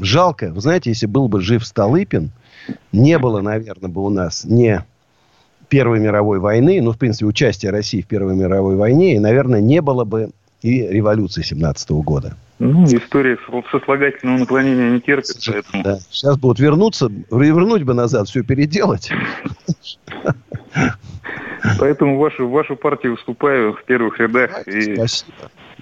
Жалко. 0.00 0.50
Вы 0.52 0.60
знаете, 0.60 0.90
если 0.90 1.06
был 1.06 1.28
бы 1.28 1.40
жив 1.40 1.64
Столыпин, 1.64 2.30
не 2.92 3.18
было, 3.18 3.40
наверное, 3.40 3.88
бы 3.88 4.04
у 4.04 4.10
нас 4.10 4.44
не 4.44 4.84
Первой 5.70 6.00
мировой 6.00 6.38
войны, 6.38 6.82
ну, 6.82 6.92
в 6.92 6.98
принципе, 6.98 7.24
участия 7.24 7.70
России 7.70 8.02
в 8.02 8.06
Первой 8.06 8.36
мировой 8.36 8.76
войне, 8.76 9.14
и, 9.14 9.18
наверное, 9.18 9.62
не 9.62 9.80
было 9.80 10.04
бы 10.04 10.30
и 10.62 10.86
революции 10.86 11.42
17 11.42 11.90
года. 11.90 12.36
Ну, 12.58 12.84
история 12.84 13.38
сослагательного 13.70 14.38
наклонения 14.38 14.90
не 14.90 15.00
терпит, 15.00 15.38
поэтому... 15.46 15.82
Да. 15.82 15.98
Сейчас 16.10 16.36
будут 16.36 16.60
вернуться, 16.60 17.10
вернуть 17.30 17.84
бы 17.84 17.94
назад, 17.94 18.28
все 18.28 18.42
переделать. 18.42 19.10
Поэтому 21.78 22.18
вашу, 22.18 22.48
вашу 22.48 22.76
партию 22.76 23.16
вступаю 23.16 23.72
в 23.74 23.84
первых 23.84 24.18
рядах. 24.20 24.66
И... 24.68 24.94
Спасибо. 24.94 25.32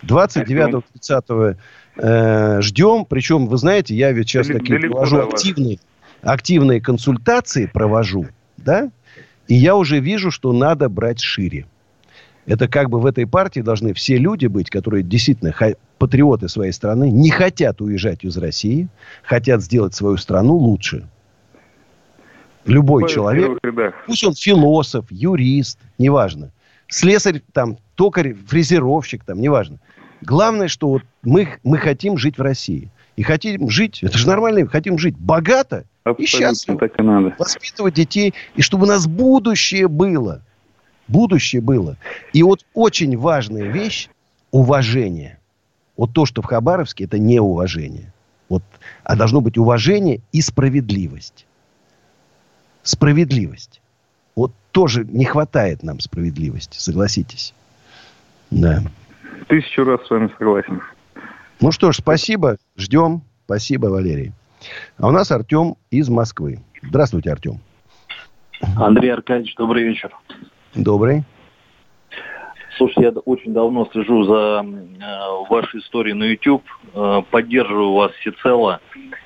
29-30 0.07 1.57
э, 1.97 2.61
ждем. 2.61 3.05
Причем, 3.05 3.47
вы 3.49 3.57
знаете, 3.57 3.95
я 3.95 4.13
ведь 4.13 4.29
сейчас 4.29 4.47
Далеко 4.47 4.61
такие 4.61 4.81
провожу 4.91 5.19
активные, 5.19 5.79
активные 6.23 6.81
консультации 6.81 7.67
провожу, 7.67 8.27
да? 8.57 8.91
И 9.49 9.55
я 9.55 9.77
уже 9.77 9.99
вижу, 9.99 10.31
что 10.31 10.53
надо 10.53 10.89
брать 10.89 11.21
шире. 11.21 11.67
Это 12.47 12.69
как 12.69 12.89
бы 12.89 13.01
в 13.01 13.07
этой 13.07 13.27
партии 13.27 13.61
должны 13.61 13.93
все 13.93 14.17
люди 14.17 14.47
быть, 14.47 14.71
которые 14.71 15.03
действительно 15.03 15.53
патриоты 15.99 16.49
своей 16.49 16.73
страны, 16.73 17.11
не 17.11 17.31
хотят 17.31 17.81
уезжать 17.81 18.25
из 18.25 18.37
России, 18.39 18.89
хотят 19.23 19.63
сделать 19.63 19.95
свою 19.95 20.17
страну 20.17 20.55
лучше. 20.55 21.09
Любой 22.65 23.05
Ой, 23.05 23.09
человек, 23.09 23.59
пусть 24.07 24.25
он 24.25 24.35
философ, 24.35 25.07
юрист, 25.11 25.79
неважно, 25.99 26.51
слесарь, 26.89 27.43
там, 27.53 27.79
токарь, 27.95 28.35
фрезеровщик, 28.35 29.25
там, 29.25 29.41
неважно. 29.41 29.79
Главное, 30.21 30.69
что 30.69 30.89
вот 30.89 31.03
мы, 31.23 31.49
мы 31.63 31.79
хотим 31.79 32.19
жить 32.19 32.39
в 32.39 32.43
России. 32.43 32.91
И 33.19 33.25
хотим 33.25 33.69
жить, 33.69 33.99
это 34.05 34.17
же 34.17 34.29
нормально, 34.29 34.69
хотим 34.69 34.97
жить 34.97 35.17
богато 35.19 35.87
Абсолютно 36.05 36.23
и 36.23 36.27
счастливо. 36.27 36.79
Так 36.79 37.01
и 37.01 37.03
надо. 37.03 37.35
Воспитывать 37.37 37.95
детей, 37.95 38.33
и 38.55 38.63
чтобы 38.63 38.85
у 38.85 38.87
нас 38.87 39.09
будущее 39.09 39.89
было. 39.89 40.41
Будущее 41.09 41.61
было. 41.61 41.97
И 42.33 42.45
вот 42.45 42.65
очень 42.75 43.19
важная 43.19 43.73
вещь– 43.73 44.09
уважение. 44.53 45.41
Вот 45.97 46.13
то, 46.13 46.27
что 46.27 46.43
в 46.43 46.45
Хабаровске, 46.45 47.07
это 47.07 47.19
не 47.19 47.41
уважение. 47.41 48.13
Вот, 48.49 48.63
а 49.03 49.17
должно 49.17 49.41
быть 49.41 49.59
уважение 49.59 50.21
и 50.31 50.41
справедливость. 50.41 51.45
Справедливость. 52.85 53.81
Вот 54.37 54.53
тоже 54.71 55.05
не 55.05 55.25
хватает 55.25 55.83
нам 55.83 55.99
справедливости, 55.99 56.79
согласитесь. 56.79 57.53
Да. 58.53 58.81
Тысячу 59.49 59.83
раз 59.83 60.07
с 60.07 60.11
вами 60.11 60.31
согласен. 60.39 60.81
Ну 61.61 61.73
что 61.73 61.93
ж, 61.93 61.97
спасибо. 61.97 62.57
Ждем. 62.77 63.23
Спасибо, 63.45 63.87
Валерий. 63.87 64.33
А 64.99 65.09
у 65.09 65.11
нас 65.11 65.31
Артем 65.31 65.77
из 65.91 66.09
Москвы. 66.09 66.61
Здравствуйте, 66.83 67.33
Артем. 67.33 67.61
Андрей 68.77 69.13
Аркадьевич, 69.13 69.55
добрый 69.57 69.85
вечер. 69.85 70.15
Добрый. 70.75 71.25
Слушайте, 72.79 73.03
я 73.03 73.21
очень 73.25 73.53
давно 73.53 73.89
слежу 73.93 74.23
за 74.23 74.65
э, 74.65 75.51
вашей 75.51 75.81
историей 75.81 76.15
на 76.15 76.25
YouTube, 76.25 76.63
э, 76.95 77.23
поддерживаю 77.29 77.93
вас 77.93 78.13
всецело. 78.21 78.81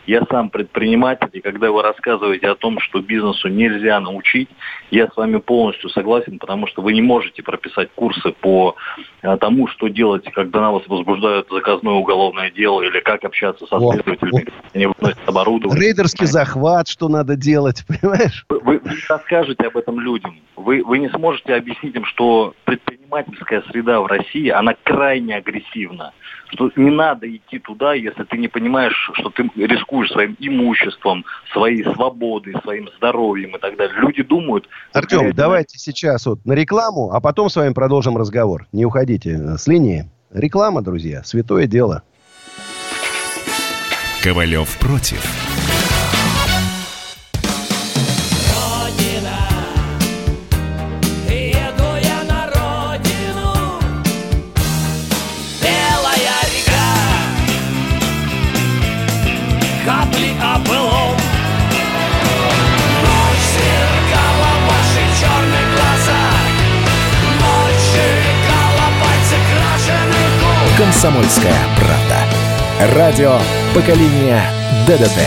Я 0.07 0.25
сам 0.29 0.49
предприниматель, 0.51 1.29
и 1.33 1.41
когда 1.41 1.71
вы 1.71 1.83
рассказываете 1.83 2.49
о 2.49 2.55
том, 2.55 2.81
что 2.81 3.01
бизнесу 3.01 3.49
нельзя 3.49 4.01
научить, 4.01 4.49
я 4.91 5.07
с 5.07 5.17
вами 5.17 5.37
полностью 5.37 5.91
согласен, 5.91 6.39
потому 6.39 6.67
что 6.67 6.83
вы 6.83 6.95
не 6.95 7.03
можете 7.03 7.43
прописать 7.43 7.91
курсы 7.95 8.33
по 8.33 8.75
э, 9.23 9.37
тому, 9.37 9.69
что 9.69 9.89
делать, 9.89 10.25
когда 10.33 10.61
на 10.61 10.73
вас 10.73 10.83
возбуждают 10.89 11.49
заказное 11.51 11.93
уголовное 11.93 12.51
дело, 12.51 12.81
или 12.81 13.01
как 13.01 13.23
общаться 13.23 13.67
со 13.67 13.79
следователями, 13.79 14.47
они 14.73 14.87
выносят 14.87 15.21
оборудование. 15.27 15.89
Рейдерский 15.89 16.27
захват, 16.27 16.89
что 16.89 17.09
надо 17.09 17.37
делать, 17.37 17.85
понимаешь? 18.01 18.47
Вы, 18.49 18.61
вы 18.61 18.81
расскажете 19.11 19.67
об 19.67 19.77
этом 19.77 20.01
людям. 20.01 20.37
Вы, 20.57 20.83
вы 20.83 20.99
не 20.99 21.11
сможете 21.11 21.55
объяснить 21.55 21.95
им, 21.95 22.07
что 22.07 22.55
предпринимательская 23.43 23.63
среда 23.71 24.01
в 24.01 24.07
России, 24.07 24.49
она 24.49 24.75
крайне 24.83 25.37
агрессивна. 25.37 26.13
Что 26.51 26.71
не 26.77 26.91
надо 26.91 27.27
идти 27.35 27.59
туда, 27.59 27.95
если 27.95 28.25
ты 28.25 28.37
не 28.37 28.49
понимаешь, 28.49 29.11
что 29.15 29.31
ты 29.31 29.51
рискуешь 29.57 30.11
своим 30.11 30.37
имуществом, 30.39 31.25
своей 31.53 31.83
свободой, 31.95 32.55
своим 32.63 32.89
здоровьем 32.99 33.57
и 33.57 33.59
так 33.59 33.77
далее. 33.77 33.97
Люди 33.99 34.23
думают... 34.23 34.69
Артем, 34.93 35.29
это... 35.29 35.37
давайте 35.37 35.79
сейчас 35.79 36.27
вот 36.27 36.45
на 36.45 36.53
рекламу, 36.53 37.11
а 37.13 37.21
потом 37.21 37.49
с 37.49 37.57
вами 37.57 37.73
продолжим 37.73 38.17
разговор. 38.17 38.67
Не 38.73 38.85
уходите 38.85 39.57
с 39.57 39.67
линии. 39.67 40.11
Реклама, 40.31 40.83
друзья, 40.83 41.23
святое 41.25 41.67
дело. 41.67 42.03
Ковалев 44.23 44.79
против. 44.79 45.52
«Комсомольская 71.03 71.59
правда». 71.77 72.95
Радио 72.95 73.37
поколения 73.75 74.41
ДДТ». 74.87 75.19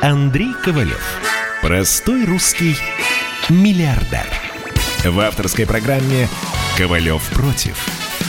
Андрей 0.00 0.54
Ковалев. 0.64 1.20
Простой 1.60 2.24
русский 2.24 2.78
миллиардер. 3.50 4.24
В 5.04 5.20
авторской 5.20 5.66
программе 5.66 6.30
«Ковалев 6.78 7.22
против». 7.34 7.76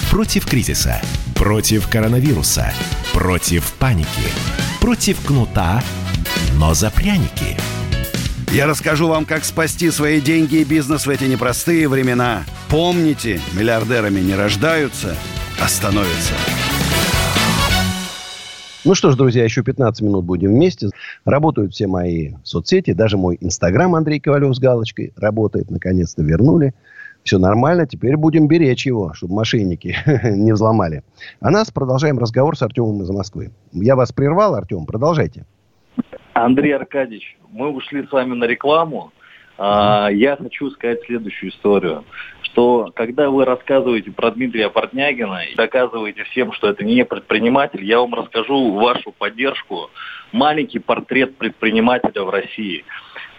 Против 0.09 0.45
кризиса 0.45 1.01
Против 1.34 1.88
коронавируса. 1.88 2.73
Против 3.13 3.63
паники. 3.79 4.27
Против 4.82 5.25
кнута, 5.25 5.82
но 6.55 6.73
за 6.73 6.91
пряники. 6.91 7.55
Я 8.51 8.67
расскажу 8.67 9.07
вам, 9.07 9.23
как 9.23 9.45
спасти 9.45 9.89
свои 9.89 10.19
деньги 10.19 10.55
и 10.55 10.65
бизнес 10.65 11.05
в 11.05 11.09
эти 11.09 11.23
непростые 11.23 11.88
времена. 11.88 12.43
Помните, 12.72 13.41
миллиардерами 13.53 14.22
не 14.22 14.34
рождаются, 14.34 15.13
а 15.61 15.67
становятся. 15.67 16.34
Ну 18.86 18.95
что 18.95 19.11
ж, 19.11 19.17
друзья, 19.17 19.43
еще 19.43 19.61
15 19.61 20.01
минут 20.01 20.24
будем 20.24 20.51
вместе. 20.51 20.88
Работают 21.26 21.74
все 21.74 21.88
мои 21.88 22.30
соцсети, 22.45 22.93
даже 22.93 23.17
мой 23.17 23.38
инстаграм 23.41 23.93
Андрей 23.93 24.22
Ковалев 24.22 24.55
с 24.55 24.59
галочкой 24.59 25.11
работает. 25.17 25.69
Наконец-то 25.69 26.24
вернули. 26.24 26.74
Все 27.24 27.39
нормально, 27.39 27.88
теперь 27.88 28.15
будем 28.15 28.47
беречь 28.47 28.86
его, 28.86 29.13
чтобы 29.15 29.36
мошенники 29.36 29.97
не 30.24 30.53
взломали. 30.53 31.03
А 31.41 31.51
нас 31.51 31.72
продолжаем 31.72 32.19
разговор 32.19 32.57
с 32.57 32.61
Артемом 32.61 33.01
из 33.01 33.09
Москвы. 33.09 33.51
Я 33.74 33.97
вас 33.97 34.13
прервал, 34.13 34.55
Артем, 34.55 34.86
продолжайте. 34.86 35.45
Андрей 36.32 36.74
Аркадьевич, 36.74 37.38
мы 37.49 37.67
ушли 37.67 38.07
с 38.07 38.11
вами 38.13 38.34
на 38.34 38.45
рекламу. 38.45 39.11
А, 39.64 40.09
я 40.09 40.38
хочу 40.38 40.72
сказать 40.72 41.03
следующую 41.05 41.51
историю, 41.51 42.03
что 42.41 42.91
когда 42.95 43.30
вы 43.30 43.45
рассказываете 43.45 44.09
про 44.09 44.32
Дмитрия 44.32 44.72
Портнягина 44.72 45.43
и 45.43 45.55
доказываете 45.55 46.24
всем, 46.24 46.51
что 46.51 46.70
это 46.70 46.84
не 46.84 47.05
предприниматель, 47.05 47.86
я 47.86 47.99
вам 47.99 48.16
расскажу 48.16 48.74
вашу 48.74 49.12
поддержку, 49.12 49.91
маленький 50.32 50.79
портрет 50.79 51.38
предпринимателя 51.38 52.23
в 52.23 52.29
России. 52.29 52.84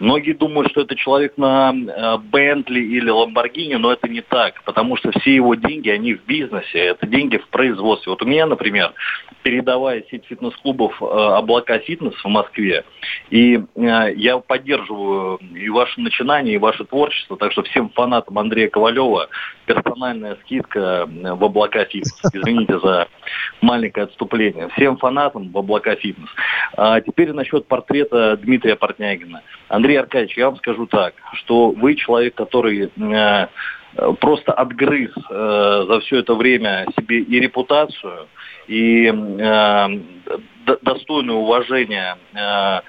Многие 0.02 0.32
думают, 0.32 0.70
что 0.70 0.80
это 0.80 0.96
человек 0.96 1.34
на 1.36 1.72
э, 1.72 2.18
Бентли 2.18 2.80
или 2.80 3.08
Ламборгини, 3.08 3.74
но 3.74 3.92
это 3.92 4.08
не 4.08 4.20
так, 4.20 4.60
потому 4.64 4.96
что 4.96 5.12
все 5.12 5.36
его 5.36 5.54
деньги, 5.54 5.90
они 5.90 6.14
в 6.14 6.24
бизнесе, 6.24 6.78
это 6.78 7.06
деньги 7.06 7.36
в 7.36 7.46
производстве. 7.48 8.10
Вот 8.10 8.20
у 8.20 8.26
меня, 8.26 8.46
например, 8.46 8.94
передавая 9.44 10.02
сеть 10.10 10.24
фитнес-клубов 10.26 11.00
э, 11.00 11.04
«Облака 11.04 11.78
фитнес» 11.78 12.14
в 12.14 12.28
Москве, 12.28 12.84
и 13.30 13.60
э, 13.76 14.14
я 14.16 14.38
поддерживаю 14.38 15.38
и 15.54 15.68
ваше 15.68 16.00
начинание, 16.00 16.56
и 16.56 16.58
ваше 16.58 16.84
творчество, 16.84 17.36
так 17.36 17.52
что 17.52 17.62
всем 17.62 17.88
фанатам 17.90 18.38
Андрея 18.40 18.68
Ковалева 18.68 19.28
персональная 19.66 20.36
скидка 20.42 21.06
в 21.06 21.44
«Облака 21.44 21.84
фитнес». 21.84 22.18
Извините 22.32 22.80
за 22.80 23.06
маленькое 23.60 24.04
отступление. 24.04 24.68
Всем 24.70 24.96
фанатам 24.96 25.50
в 25.52 25.58
«Облака 25.58 25.94
фитнес». 25.94 26.28
А 26.84 27.00
теперь 27.00 27.32
насчет 27.32 27.68
портрета 27.68 28.36
Дмитрия 28.38 28.74
Портнягина. 28.74 29.42
Андрей 29.68 30.00
Аркадьевич, 30.00 30.36
я 30.36 30.46
вам 30.46 30.56
скажу 30.56 30.86
так, 30.86 31.14
что 31.34 31.70
вы 31.70 31.94
человек, 31.94 32.34
который 32.34 32.90
э, 32.90 33.46
просто 34.18 34.52
отгрыз 34.52 35.12
э, 35.30 35.84
за 35.86 36.00
все 36.00 36.18
это 36.18 36.34
время 36.34 36.88
себе 36.96 37.20
и 37.20 37.38
репутацию, 37.38 38.26
и 38.66 39.06
э, 39.06 39.88
достойное 40.82 41.36
уважение 41.36 42.16
э, 42.34 42.80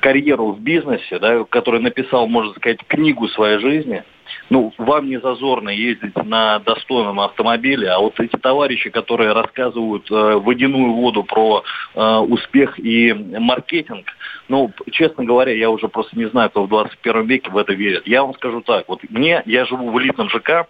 карьеру 0.00 0.52
в 0.52 0.60
бизнесе, 0.60 1.18
да, 1.18 1.44
который 1.44 1.80
написал, 1.80 2.26
можно 2.26 2.52
сказать, 2.54 2.78
книгу 2.86 3.28
своей 3.28 3.58
жизни, 3.58 4.04
ну, 4.50 4.72
вам 4.78 5.08
не 5.08 5.18
зазорно 5.20 5.70
ездить 5.70 6.16
на 6.16 6.58
достойном 6.60 7.20
автомобиле, 7.20 7.90
а 7.90 7.98
вот 7.98 8.18
эти 8.20 8.36
товарищи, 8.36 8.90
которые 8.90 9.32
рассказывают 9.32 10.10
э, 10.10 10.34
водяную 10.34 10.92
воду 10.92 11.24
про 11.24 11.62
э, 11.94 12.16
успех 12.18 12.78
и 12.78 13.12
маркетинг, 13.12 14.06
ну, 14.48 14.70
честно 14.92 15.24
говоря, 15.24 15.52
я 15.52 15.70
уже 15.70 15.88
просто 15.88 16.18
не 16.18 16.26
знаю, 16.26 16.50
кто 16.50 16.64
в 16.64 16.68
21 16.68 17.26
веке 17.26 17.50
в 17.50 17.56
это 17.56 17.72
верит. 17.72 18.06
Я 18.06 18.22
вам 18.22 18.34
скажу 18.34 18.60
так, 18.60 18.88
вот 18.88 19.00
мне, 19.08 19.42
я 19.46 19.64
живу 19.64 19.90
в 19.90 19.98
элитном 19.98 20.28
ЖК, 20.28 20.68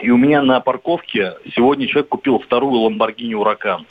и 0.00 0.10
у 0.10 0.16
меня 0.16 0.42
на 0.42 0.60
парковке 0.60 1.34
сегодня 1.54 1.86
человек 1.88 2.08
купил 2.08 2.38
вторую 2.38 2.88
Lamborghini 2.88 3.32
Huracan. 3.32 3.84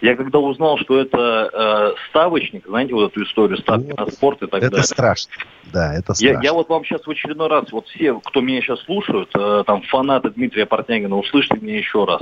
Я 0.00 0.16
когда 0.16 0.38
узнал, 0.38 0.78
что 0.78 1.00
это 1.00 1.50
э, 1.52 2.08
ставочник, 2.10 2.66
знаете, 2.66 2.94
вот 2.94 3.12
эту 3.12 3.24
историю, 3.24 3.58
ставки 3.58 3.94
ну, 3.96 4.04
на 4.04 4.10
спорт 4.10 4.42
и 4.42 4.46
так 4.46 4.62
это 4.62 4.70
далее. 4.70 4.78
Это 4.80 4.86
страшно. 4.86 5.32
Да, 5.72 5.94
это 5.94 6.14
страшно. 6.14 6.36
Я, 6.36 6.40
я 6.42 6.52
вот 6.52 6.68
вам 6.68 6.84
сейчас 6.84 7.06
в 7.06 7.10
очередной 7.10 7.48
раз, 7.48 7.72
вот 7.72 7.88
все, 7.88 8.14
кто 8.20 8.40
меня 8.40 8.60
сейчас 8.60 8.80
слушают, 8.82 9.30
э, 9.34 9.64
там 9.66 9.82
фанаты 9.82 10.30
Дмитрия 10.30 10.66
Портнягина, 10.66 11.16
услышьте 11.16 11.56
меня 11.56 11.78
еще 11.78 12.04
раз. 12.04 12.20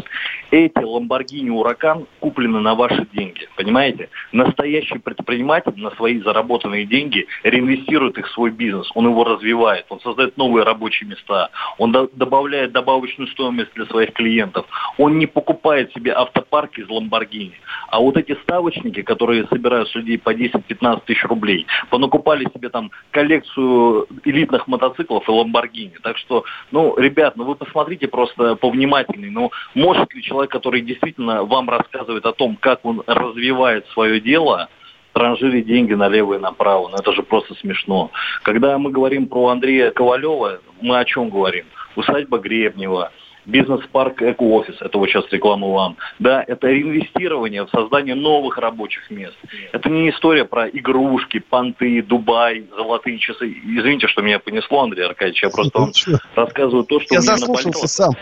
Эти 0.51 0.78
Lamborghini 0.78 1.49
Huracan 1.49 2.07
куплены 2.20 2.61
на 2.61 2.74
ваши 2.74 3.07
деньги, 3.12 3.49
понимаете? 3.57 4.09
Настоящий 4.30 4.99
предприниматель 4.99 5.74
на 5.76 5.90
свои 5.93 6.20
заработанные 6.20 6.86
деньги 6.86 7.26
реинвестирует 7.43 8.18
их 8.18 8.28
в 8.28 8.32
свой 8.32 8.51
бизнес, 8.51 8.88
он 8.95 9.07
его 9.07 9.24
развивает, 9.24 9.86
он 9.88 10.01
создает 10.01 10.36
новые 10.36 10.64
рабочие 10.64 11.09
места, 11.09 11.51
он 11.78 11.90
до, 11.90 12.09
добавляет 12.12 12.72
добавочную 12.72 13.31
стоимость 13.32 13.72
для 13.74 13.86
своих 13.86 14.12
клиентов. 14.12 14.66
Он 14.98 15.18
не 15.18 15.26
покупает 15.26 15.92
себе 15.92 16.12
автопарк 16.12 16.78
из 16.78 16.88
Ламборгини. 16.88 17.54
А 17.88 18.00
вот 18.00 18.16
эти 18.16 18.34
ставочники, 18.42 19.02
которые 19.02 19.46
собирают 19.46 19.88
с 19.88 19.94
людей 19.94 20.18
по 20.18 20.34
10-15 20.34 21.02
тысяч 21.06 21.24
рублей, 21.24 21.66
понакупали 21.90 22.48
себе 22.54 22.68
там 22.68 22.90
коллекцию 23.10 24.06
элитных 24.24 24.66
мотоциклов 24.68 25.28
и 25.28 25.32
Ламборгини. 25.32 25.94
Так 26.02 26.18
что, 26.18 26.44
ну, 26.70 26.96
ребят, 26.96 27.36
ну 27.36 27.44
вы 27.44 27.54
посмотрите 27.54 28.08
просто 28.08 28.56
повнимательней. 28.56 29.30
Ну, 29.30 29.50
может 29.74 30.14
ли 30.14 30.22
человек, 30.22 30.50
который 30.50 30.80
действительно 30.82 31.44
вам 31.44 31.68
рассказывает 31.68 32.24
о 32.26 32.32
том, 32.32 32.56
как 32.56 32.84
он 32.84 33.02
развивает 33.06 33.86
свое 33.88 34.20
дело, 34.20 34.68
транжирить 35.12 35.66
деньги 35.66 35.94
налево 35.94 36.34
и 36.34 36.38
направо. 36.38 36.88
Ну, 36.88 36.96
это 36.96 37.12
же 37.12 37.22
просто 37.22 37.54
смешно. 37.54 38.10
Когда 38.42 38.78
мы 38.78 38.90
говорим 38.90 39.26
про 39.26 39.48
Андрея 39.48 39.90
Ковалева, 39.90 40.60
мы 40.80 40.98
о 40.98 41.04
чем 41.04 41.28
говорим? 41.28 41.66
Усадьба 41.96 42.38
Гребнева, 42.38 43.12
бизнес-парк 43.45 44.22
Эко-офис, 44.22 44.76
это 44.80 44.99
вот 44.99 45.09
сейчас 45.09 45.24
реклама 45.30 45.68
вам, 45.68 45.97
да, 46.18 46.45
это 46.47 46.68
реинвестирование 46.68 47.64
в 47.64 47.70
создание 47.70 48.14
новых 48.14 48.59
рабочих 48.59 49.11
мест. 49.11 49.36
Это 49.72 49.88
не 49.88 50.11
история 50.11 50.45
про 50.45 50.68
игрушки, 50.68 51.40
понты, 51.40 52.03
Дубай, 52.03 52.64
золотые 52.76 53.18
часы. 53.18 53.51
Извините, 53.51 54.07
что 54.09 54.22
меня 54.22 54.38
понесло, 54.38 54.82
Андрей 54.82 55.07
Аркадьевич, 55.07 55.43
я 55.43 55.51
просто 55.51 55.78
вам 55.78 55.90
рассказываю 56.34 56.84
то, 56.84 57.01
что 57.01 57.14
я 57.14 57.20
заслушался 57.20 57.88
сам. 57.88 58.14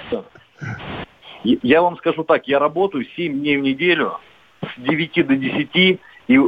Я 1.42 1.82
вам 1.82 1.96
скажу 1.96 2.24
так, 2.24 2.46
я 2.48 2.58
работаю 2.58 3.06
7 3.16 3.40
дней 3.40 3.56
в 3.56 3.62
неделю, 3.62 4.18
с 4.62 4.80
9 4.80 5.26
до 5.26 5.36
10, 5.36 5.68
и 5.74 5.98
э, 6.28 6.38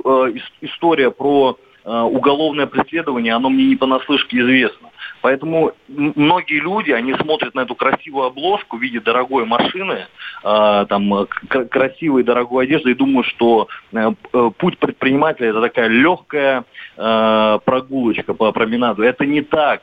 история 0.61 1.11
про 1.11 1.59
э, 1.85 1.91
уголовное 1.91 2.67
преследование, 2.67 3.35
оно 3.35 3.49
мне 3.49 3.65
не 3.65 3.77
понаслышке 3.77 4.39
известно. 4.39 4.92
Поэтому 5.23 5.73
многие 5.89 6.61
люди, 6.61 6.91
они 6.91 7.15
смотрят 7.15 7.55
на 7.55 7.61
эту 7.61 7.75
красивую 7.75 8.27
обложку 8.27 8.77
в 8.77 8.83
виде 8.83 9.01
дорогой 9.01 9.47
машины, 9.47 10.07
э, 10.45 10.87
там, 10.89 11.27
красивой 11.49 12.25
дорогой 12.25 12.65
одежды 12.65 12.91
и 12.91 12.95
думают, 12.95 13.27
что 13.29 13.69
э, 13.93 14.13
э, 14.33 14.51
путь 14.59 14.79
предпринимателя 14.79 15.51
это 15.51 15.61
такая 15.61 15.89
легкая 15.89 16.65
э, 16.97 17.59
прогулочка 17.65 18.35
по 18.35 18.51
променаду. 18.53 19.03
Это 19.03 19.25
не 19.25 19.43
так 19.43 19.83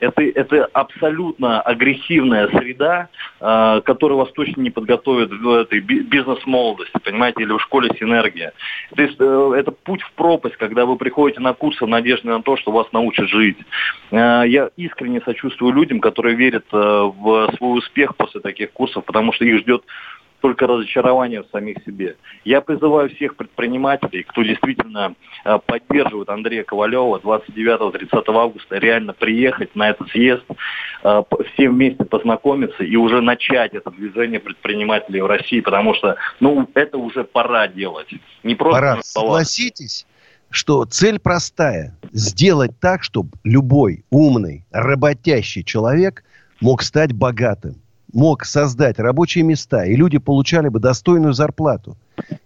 это, 0.00 0.22
это 0.22 0.64
абсолютно 0.72 1.60
агрессивная 1.60 2.48
среда, 2.48 3.08
э, 3.40 3.80
которая 3.84 4.18
вас 4.18 4.32
точно 4.32 4.60
не 4.60 4.70
подготовит 4.70 5.30
в 5.30 5.48
этой 5.48 5.80
бизнес-молодости, 5.80 6.98
понимаете, 7.02 7.42
или 7.42 7.52
в 7.52 7.60
школе 7.60 7.90
синергия. 7.98 8.52
То 8.94 9.02
есть 9.02 9.16
э, 9.18 9.52
это 9.56 9.70
путь 9.70 10.02
в 10.02 10.12
пропасть, 10.12 10.56
когда 10.56 10.86
вы 10.86 10.96
приходите 10.96 11.40
на 11.40 11.54
курсы 11.54 11.84
в 11.84 11.88
надежде 11.88 12.28
на 12.28 12.42
то, 12.42 12.56
что 12.56 12.72
вас 12.72 12.86
научат 12.92 13.28
жить. 13.28 13.58
Э, 14.10 14.42
я 14.46 14.70
искренне 14.76 15.20
сочувствую 15.20 15.72
людям, 15.72 16.00
которые 16.00 16.36
верят 16.36 16.66
э, 16.72 16.76
в 16.76 17.52
свой 17.56 17.78
успех 17.78 18.16
после 18.16 18.40
таких 18.40 18.72
курсов, 18.72 19.04
потому 19.04 19.32
что 19.32 19.44
их 19.44 19.60
ждет 19.60 19.82
только 20.40 20.66
разочарование 20.66 21.42
в 21.42 21.48
самих 21.50 21.78
себе. 21.84 22.16
Я 22.44 22.60
призываю 22.60 23.10
всех 23.10 23.36
предпринимателей, 23.36 24.22
кто 24.22 24.42
действительно 24.42 25.14
э, 25.44 25.58
поддерживает 25.64 26.28
Андрея 26.28 26.64
Ковалева 26.64 27.18
29-30 27.18 28.24
августа, 28.28 28.76
реально 28.78 29.12
приехать 29.12 29.74
на 29.74 29.90
этот 29.90 30.08
съезд, 30.10 30.44
э, 31.02 31.22
всем 31.54 31.74
вместе 31.74 32.04
познакомиться 32.04 32.84
и 32.84 32.96
уже 32.96 33.20
начать 33.20 33.74
это 33.74 33.90
движение 33.90 34.40
предпринимателей 34.40 35.20
в 35.20 35.26
России, 35.26 35.60
потому 35.60 35.94
что, 35.94 36.16
ну, 36.40 36.68
это 36.74 36.98
уже 36.98 37.24
пора 37.24 37.68
делать. 37.68 38.08
Не 38.42 38.54
просто 38.54 38.80
пора. 38.80 39.02
Согласитесь, 39.02 40.06
что 40.50 40.84
цель 40.84 41.18
простая. 41.18 41.96
Сделать 42.12 42.78
так, 42.80 43.02
чтобы 43.02 43.30
любой 43.44 44.04
умный, 44.10 44.64
работящий 44.70 45.64
человек 45.64 46.24
мог 46.60 46.82
стать 46.82 47.12
богатым 47.12 47.82
мог 48.16 48.46
создать 48.46 48.98
рабочие 48.98 49.44
места, 49.44 49.84
и 49.84 49.94
люди 49.94 50.18
получали 50.18 50.68
бы 50.68 50.80
достойную 50.80 51.34
зарплату. 51.34 51.96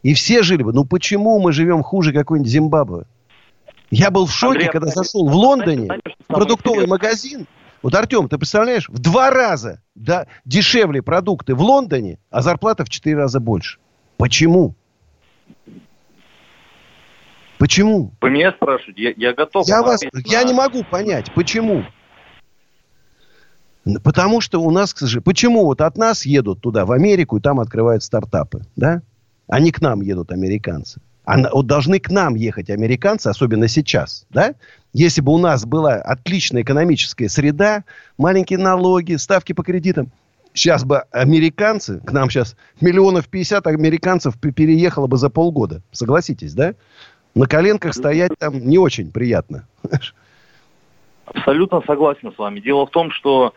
И 0.02 0.14
все 0.14 0.42
жили 0.42 0.64
бы. 0.64 0.72
Ну 0.72 0.84
почему 0.84 1.38
мы 1.38 1.52
живем 1.52 1.82
хуже 1.82 2.12
какой-нибудь 2.12 2.50
Зимбабве? 2.50 3.04
Я 3.90 4.10
был 4.10 4.26
в 4.26 4.32
шоке, 4.32 4.58
Андрей, 4.58 4.68
когда 4.70 4.88
зашел 4.88 5.28
в 5.28 5.34
Лондоне 5.34 5.88
в 5.88 6.26
продуктовый 6.26 6.86
магазин. 6.86 7.46
Вот, 7.82 7.94
Артем, 7.94 8.28
ты 8.28 8.36
представляешь, 8.36 8.88
в 8.88 8.98
два 8.98 9.30
раза 9.30 9.80
да, 9.94 10.26
дешевле 10.44 11.02
продукты 11.02 11.54
в 11.54 11.62
Лондоне, 11.62 12.18
а 12.30 12.42
зарплата 12.42 12.84
в 12.84 12.90
четыре 12.90 13.16
раза 13.16 13.40
больше. 13.40 13.78
Почему? 14.16 14.74
Почему? 17.58 18.12
Вы 18.20 18.30
меня 18.30 18.52
спрашиваете, 18.52 19.02
я, 19.02 19.12
я 19.16 19.34
готов. 19.34 19.66
Я, 19.68 19.82
вас, 19.82 20.02
я 20.24 20.42
не 20.42 20.52
могу 20.52 20.82
понять, 20.82 21.32
почему. 21.32 21.84
Потому 24.02 24.40
что 24.40 24.60
у 24.60 24.70
нас, 24.70 24.92
к 24.92 24.98
сожалению, 24.98 25.24
почему 25.24 25.64
вот 25.64 25.80
от 25.80 25.96
нас 25.96 26.26
едут 26.26 26.60
туда, 26.60 26.84
в 26.84 26.92
Америку, 26.92 27.38
и 27.38 27.40
там 27.40 27.60
открывают 27.60 28.02
стартапы, 28.02 28.62
да? 28.76 29.02
А 29.48 29.58
не 29.58 29.72
к 29.72 29.80
нам 29.80 30.00
едут 30.02 30.32
американцы. 30.32 31.00
А 31.24 31.38
вот 31.52 31.66
должны 31.66 31.98
к 31.98 32.10
нам 32.10 32.34
ехать 32.34 32.70
американцы, 32.70 33.28
особенно 33.28 33.68
сейчас, 33.68 34.26
да? 34.30 34.54
Если 34.92 35.20
бы 35.20 35.32
у 35.32 35.38
нас 35.38 35.64
была 35.64 35.94
отличная 35.94 36.62
экономическая 36.62 37.28
среда, 37.28 37.84
маленькие 38.18 38.58
налоги, 38.58 39.14
ставки 39.14 39.52
по 39.52 39.62
кредитам, 39.62 40.10
сейчас 40.52 40.84
бы 40.84 41.04
американцы, 41.10 42.00
к 42.00 42.12
нам 42.12 42.28
сейчас 42.28 42.56
миллионов 42.80 43.28
50 43.28 43.66
американцев 43.66 44.38
переехало 44.38 45.06
бы 45.06 45.16
за 45.16 45.30
полгода. 45.30 45.82
Согласитесь, 45.92 46.52
да? 46.52 46.74
На 47.34 47.46
коленках 47.46 47.94
стоять 47.94 48.32
там 48.38 48.58
не 48.58 48.78
очень 48.78 49.10
приятно. 49.10 49.66
Абсолютно 51.34 51.82
согласен 51.86 52.32
с 52.32 52.38
вами. 52.38 52.60
Дело 52.60 52.86
в 52.86 52.90
том, 52.90 53.10
что 53.10 53.54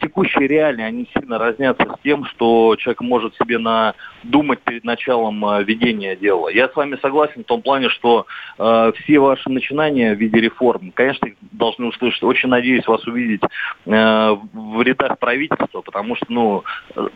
текущие 0.00 0.48
реалии, 0.48 0.82
они 0.82 1.08
сильно 1.14 1.38
разнятся 1.38 1.84
с 1.84 2.02
тем, 2.02 2.24
что 2.24 2.74
человек 2.78 3.00
может 3.02 3.34
себе 3.36 3.58
на 3.58 3.94
думать 4.22 4.60
перед 4.60 4.84
началом 4.84 5.44
э, 5.44 5.64
ведения 5.64 6.16
дела. 6.16 6.48
Я 6.48 6.68
с 6.68 6.76
вами 6.76 6.98
согласен 7.00 7.42
в 7.42 7.46
том 7.46 7.62
плане, 7.62 7.88
что 7.88 8.26
э, 8.58 8.92
все 8.96 9.18
ваши 9.18 9.48
начинания 9.50 10.14
в 10.14 10.18
виде 10.18 10.40
реформ, 10.40 10.92
конечно, 10.92 11.28
должны 11.52 11.86
услышать. 11.86 12.22
Очень 12.22 12.48
надеюсь 12.48 12.86
вас 12.86 13.04
увидеть 13.06 13.42
э, 13.42 14.36
в 14.52 14.82
рядах 14.82 15.18
правительства, 15.18 15.80
потому 15.80 16.16
что, 16.16 16.26
ну, 16.28 16.64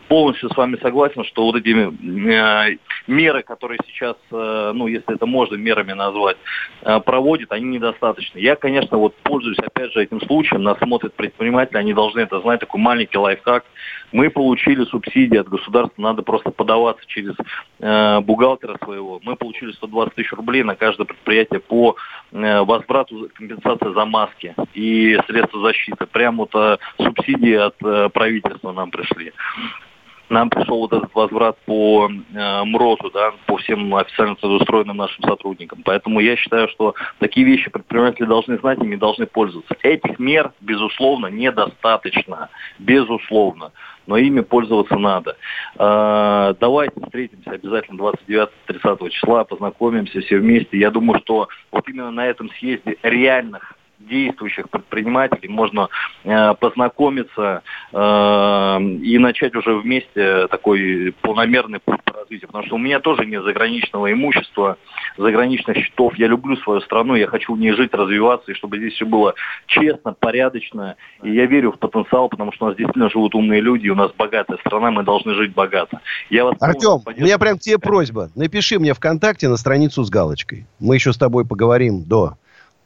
полностью 0.07 0.49
с 0.49 0.57
вами 0.57 0.77
согласен, 0.81 1.23
что 1.25 1.45
вот 1.45 1.55
эти 1.55 1.69
э, 1.69 2.77
меры, 3.07 3.43
которые 3.43 3.79
сейчас, 3.87 4.15
э, 4.31 4.71
ну, 4.73 4.87
если 4.87 5.15
это 5.15 5.25
можно 5.25 5.55
мерами 5.55 5.93
назвать, 5.93 6.37
э, 6.81 6.99
проводит, 6.99 7.51
они 7.51 7.65
недостаточны. 7.65 8.39
Я, 8.39 8.55
конечно, 8.55 8.97
вот 8.97 9.15
пользуюсь, 9.17 9.59
опять 9.59 9.91
же, 9.93 10.03
этим 10.03 10.21
случаем, 10.21 10.63
нас 10.63 10.77
смотрят 10.79 11.14
предприниматели, 11.15 11.77
они 11.77 11.93
должны 11.93 12.21
это 12.21 12.39
знать, 12.41 12.59
такой 12.59 12.79
маленький 12.79 13.17
лайфхак. 13.17 13.65
Мы 14.11 14.29
получили 14.29 14.85
субсидии 14.85 15.37
от 15.37 15.49
государства, 15.49 16.01
надо 16.01 16.21
просто 16.21 16.51
подаваться 16.51 17.03
через 17.07 17.35
э, 17.79 18.19
бухгалтера 18.21 18.77
своего. 18.83 19.19
Мы 19.23 19.35
получили 19.35 19.71
120 19.73 20.15
тысяч 20.15 20.31
рублей 20.33 20.63
на 20.63 20.75
каждое 20.75 21.05
предприятие 21.05 21.59
по 21.59 21.95
э, 22.31 22.61
возврату 22.61 23.29
компенсации 23.33 23.93
за 23.93 24.05
маски 24.05 24.55
и 24.73 25.19
средства 25.27 25.61
защиты. 25.61 26.05
Прямо 26.05 26.45
вот 26.45 26.55
э, 26.55 26.77
субсидии 26.97 27.55
от 27.55 27.75
э, 27.83 28.09
правительства 28.09 28.71
нам 28.71 28.91
пришли 28.91 29.33
нам 30.29 30.49
пришел 30.49 30.79
вот 30.79 30.93
этот 30.93 31.13
возврат 31.13 31.57
по 31.65 32.09
э, 32.09 32.63
МРОЗу, 32.63 33.11
да, 33.13 33.33
по 33.45 33.57
всем 33.57 33.93
официально 33.95 34.35
трудоустроенным 34.35 34.97
нашим 34.97 35.23
сотрудникам. 35.23 35.81
Поэтому 35.83 36.19
я 36.19 36.35
считаю, 36.35 36.67
что 36.69 36.95
такие 37.19 37.45
вещи 37.45 37.69
предприниматели 37.69 38.25
должны 38.25 38.57
знать, 38.57 38.79
ими 38.79 38.95
должны 38.95 39.25
пользоваться. 39.25 39.75
Этих 39.83 40.19
мер, 40.19 40.51
безусловно, 40.61 41.27
недостаточно. 41.27 42.49
Безусловно. 42.79 43.71
Но 44.07 44.17
ими 44.17 44.41
пользоваться 44.41 44.97
надо. 44.97 45.37
Э, 45.77 46.53
давайте 46.59 46.99
встретимся 47.01 47.51
обязательно 47.51 48.13
29-30 48.27 49.09
числа, 49.09 49.43
познакомимся 49.43 50.21
все 50.21 50.37
вместе. 50.37 50.77
Я 50.77 50.91
думаю, 50.91 51.19
что 51.21 51.49
вот 51.71 51.87
именно 51.87 52.11
на 52.11 52.25
этом 52.25 52.49
съезде 52.59 52.97
реальных 53.03 53.75
действующих 53.99 54.69
предпринимателей 54.69 55.49
можно 55.49 55.89
э, 56.23 56.53
познакомиться 56.59 57.63
э, 57.91 58.81
и 59.01 59.17
начать 59.17 59.55
уже 59.55 59.75
вместе 59.75 60.47
такой 60.47 61.13
полномерный 61.21 61.79
путь 61.79 62.01
по 62.03 62.13
развитию. 62.13 62.47
Потому 62.47 62.65
что 62.65 62.75
у 62.75 62.79
меня 62.79 62.99
тоже 62.99 63.25
нет 63.25 63.43
заграничного 63.43 64.11
имущества, 64.11 64.77
заграничных 65.17 65.77
счетов. 65.77 66.15
Я 66.17 66.27
люблю 66.27 66.55
свою 66.57 66.81
страну, 66.81 67.15
я 67.15 67.27
хочу 67.27 67.53
в 67.53 67.59
ней 67.59 67.71
жить, 67.73 67.93
развиваться, 67.93 68.51
и 68.51 68.55
чтобы 68.55 68.77
здесь 68.77 68.93
все 68.93 69.05
было 69.05 69.33
честно, 69.67 70.13
порядочно. 70.13 70.95
И 71.23 71.31
я 71.31 71.45
верю 71.45 71.71
в 71.71 71.79
потенциал, 71.79 72.29
потому 72.29 72.51
что 72.51 72.65
у 72.65 72.67
нас 72.69 72.77
действительно 72.77 73.09
живут 73.09 73.35
умные 73.35 73.61
люди, 73.61 73.89
у 73.89 73.95
нас 73.95 74.11
богатая 74.17 74.57
страна, 74.57 74.91
мы 74.91 75.03
должны 75.03 75.33
жить 75.33 75.53
богато. 75.53 75.99
Я 76.29 76.45
вас 76.45 76.55
Артем, 76.59 77.01
у 77.05 77.21
меня 77.21 77.37
прям 77.37 77.57
к 77.57 77.61
тебе 77.61 77.77
просьба. 77.77 78.29
Напиши 78.35 78.79
мне 78.79 78.93
ВКонтакте 78.93 79.47
на 79.47 79.57
страницу 79.57 80.03
с 80.03 80.09
галочкой. 80.09 80.65
Мы 80.79 80.95
еще 80.95 81.13
с 81.13 81.17
тобой 81.17 81.45
поговорим 81.45 82.03
до 82.03 82.37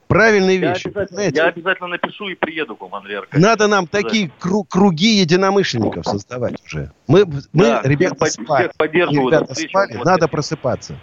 Правильные 0.09 0.59
я 0.59 0.73
вещи. 0.73 0.87
Обязательно, 0.87 1.19
я 1.19 1.45
обязательно 1.45 1.87
напишу 1.89 2.29
и 2.29 2.33
приеду 2.33 2.75
к 2.75 2.81
вам, 2.81 2.95
Андрей 2.95 3.19
Аркадьевич. 3.19 3.47
Надо 3.47 3.67
нам 3.67 3.85
такие 3.85 4.31
кру- 4.39 4.65
круги 4.67 5.19
единомышленников 5.19 6.03
создавать 6.03 6.55
уже. 6.65 6.91
Мы, 7.05 7.25
мы 7.53 7.65
да, 7.65 7.81
ребята, 7.83 8.25
всех, 8.25 8.43
спали. 8.43 8.71
Всех 8.75 8.91
ребята 8.91 9.53
спали. 9.53 9.97
Вот 9.97 10.05
Надо 10.05 10.27
просыпаться. 10.27 10.99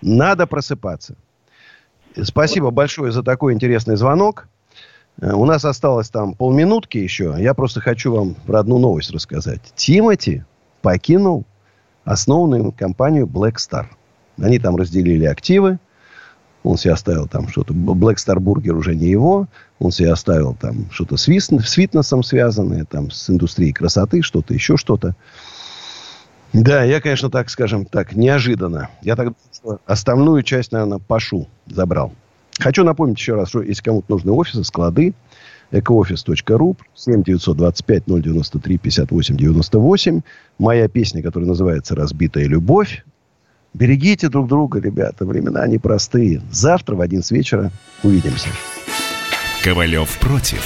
Надо 0.00 0.46
просыпаться. 0.46 1.16
Спасибо 2.22 2.70
большое 2.70 3.12
за 3.12 3.22
такой 3.22 3.52
интересный 3.52 3.96
звонок. 3.96 4.48
Э, 5.20 5.34
у 5.34 5.44
нас 5.44 5.66
осталось 5.66 6.08
там 6.08 6.32
полминутки 6.32 6.96
еще. 6.96 7.34
Я 7.38 7.52
просто 7.52 7.82
хочу 7.82 8.14
вам 8.14 8.34
про 8.34 8.60
одну 8.60 8.78
новость 8.78 9.10
рассказать. 9.10 9.60
Тимати 9.74 10.42
покинул 10.80 11.44
основанную 12.04 12.72
компанию 12.72 13.26
Black 13.26 13.56
Star. 13.56 13.88
Они 14.40 14.58
там 14.58 14.76
разделили 14.76 15.26
активы. 15.26 15.78
Он 16.64 16.76
себе 16.76 16.92
оставил 16.92 17.28
там 17.28 17.48
что-то. 17.48 17.72
Black 17.72 18.16
Star 18.16 18.36
Burger 18.36 18.72
уже 18.72 18.94
не 18.94 19.06
его. 19.06 19.46
Он 19.78 19.90
себе 19.90 20.12
оставил 20.12 20.54
там 20.54 20.90
что-то 20.90 21.16
с, 21.16 21.28
вис, 21.28 21.48
с 21.50 21.72
фитнесом 21.72 22.22
связанное, 22.22 22.84
там 22.84 23.10
с 23.10 23.30
индустрией 23.30 23.72
красоты, 23.72 24.22
что-то 24.22 24.54
еще 24.54 24.76
что-то. 24.76 25.14
Да, 26.52 26.82
я, 26.82 27.00
конечно, 27.00 27.30
так, 27.30 27.50
скажем 27.50 27.84
так, 27.84 28.14
неожиданно. 28.14 28.88
Я 29.02 29.16
так 29.16 29.34
остальную 29.86 30.42
часть, 30.42 30.72
наверное, 30.72 30.98
Пашу 30.98 31.46
забрал. 31.66 32.12
Хочу 32.58 32.84
напомнить 32.84 33.18
еще 33.18 33.34
раз, 33.34 33.50
что 33.50 33.62
если 33.62 33.82
кому-то 33.82 34.06
нужны 34.10 34.32
офисы, 34.32 34.64
склады, 34.64 35.14
экоофис.ру, 35.70 36.76
7 36.94 37.22
925 37.22 38.02
093 38.06 38.78
58 38.78 39.36
98. 39.36 40.20
Моя 40.58 40.88
песня, 40.88 41.22
которая 41.22 41.48
называется 41.48 41.94
«Разбитая 41.94 42.46
любовь». 42.46 43.04
Берегите 43.74 44.28
друг 44.28 44.48
друга, 44.48 44.80
ребята. 44.80 45.24
Времена 45.24 45.66
непростые. 45.66 46.42
Завтра 46.50 46.96
в 46.96 47.00
11 47.00 47.30
вечера 47.30 47.70
увидимся. 48.02 48.48
Ковалев 49.62 50.18
против. 50.18 50.64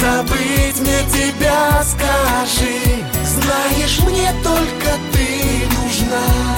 Забыть 0.00 0.80
мне 0.80 1.00
тебя, 1.12 1.82
скажи. 1.82 3.04
Знаешь, 3.24 4.00
мне 4.00 4.32
только 4.42 4.90
ты 5.12 5.66
нужна 5.76 6.49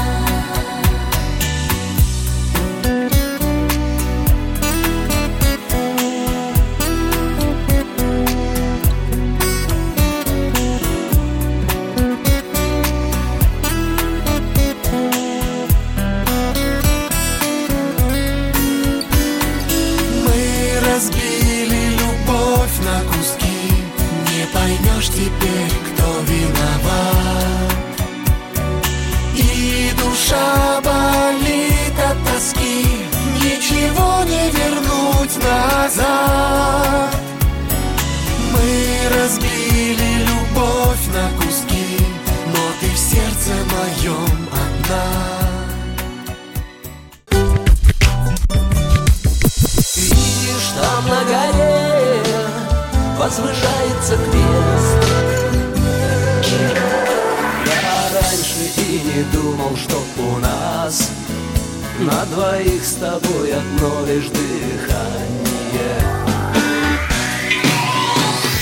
поймешь 25.03 25.09
теперь, 25.09 25.72
кто 25.92 26.07
виноват? 26.26 27.72
И 29.34 29.92
душа 29.98 30.80
болит 30.80 31.98
от 31.98 32.18
тоски 32.24 32.86
Ничего 33.40 34.24
не 34.24 34.50
вернуть 34.50 35.36
назад. 35.42 37.14
Мы 38.53 39.16
разбили 39.16 40.11
любовь 40.26 41.07
на 41.12 41.24
куски 41.40 41.98
Но 42.46 42.62
ты 42.80 42.86
в 42.90 42.98
сердце 42.98 43.53
моем 43.72 44.48
одна. 44.53 45.05
Видишь, 49.94 50.70
там 50.80 51.05
на 51.09 51.22
возвышается 53.22 54.16
крест 54.16 54.32
не 59.14 59.22
думал, 59.24 59.76
что 59.76 60.02
у 60.18 60.38
нас 60.38 61.10
На 61.98 62.24
двоих 62.26 62.84
с 62.84 62.94
тобой 62.94 63.52
одно 63.52 64.06
лишь 64.06 64.28
дыхание 64.28 65.32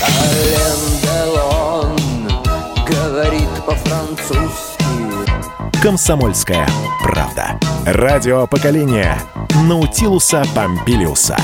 Ален 0.03 0.81
Делон 1.01 1.97
говорит 2.87 3.49
по-французски 3.65 4.83
«Комсомольская 5.81 6.67
правда». 7.01 7.59
Радио 7.85 8.45
поколения 8.45 9.17
Наутилуса 9.67 10.43
Помпилиуса. 10.53 11.37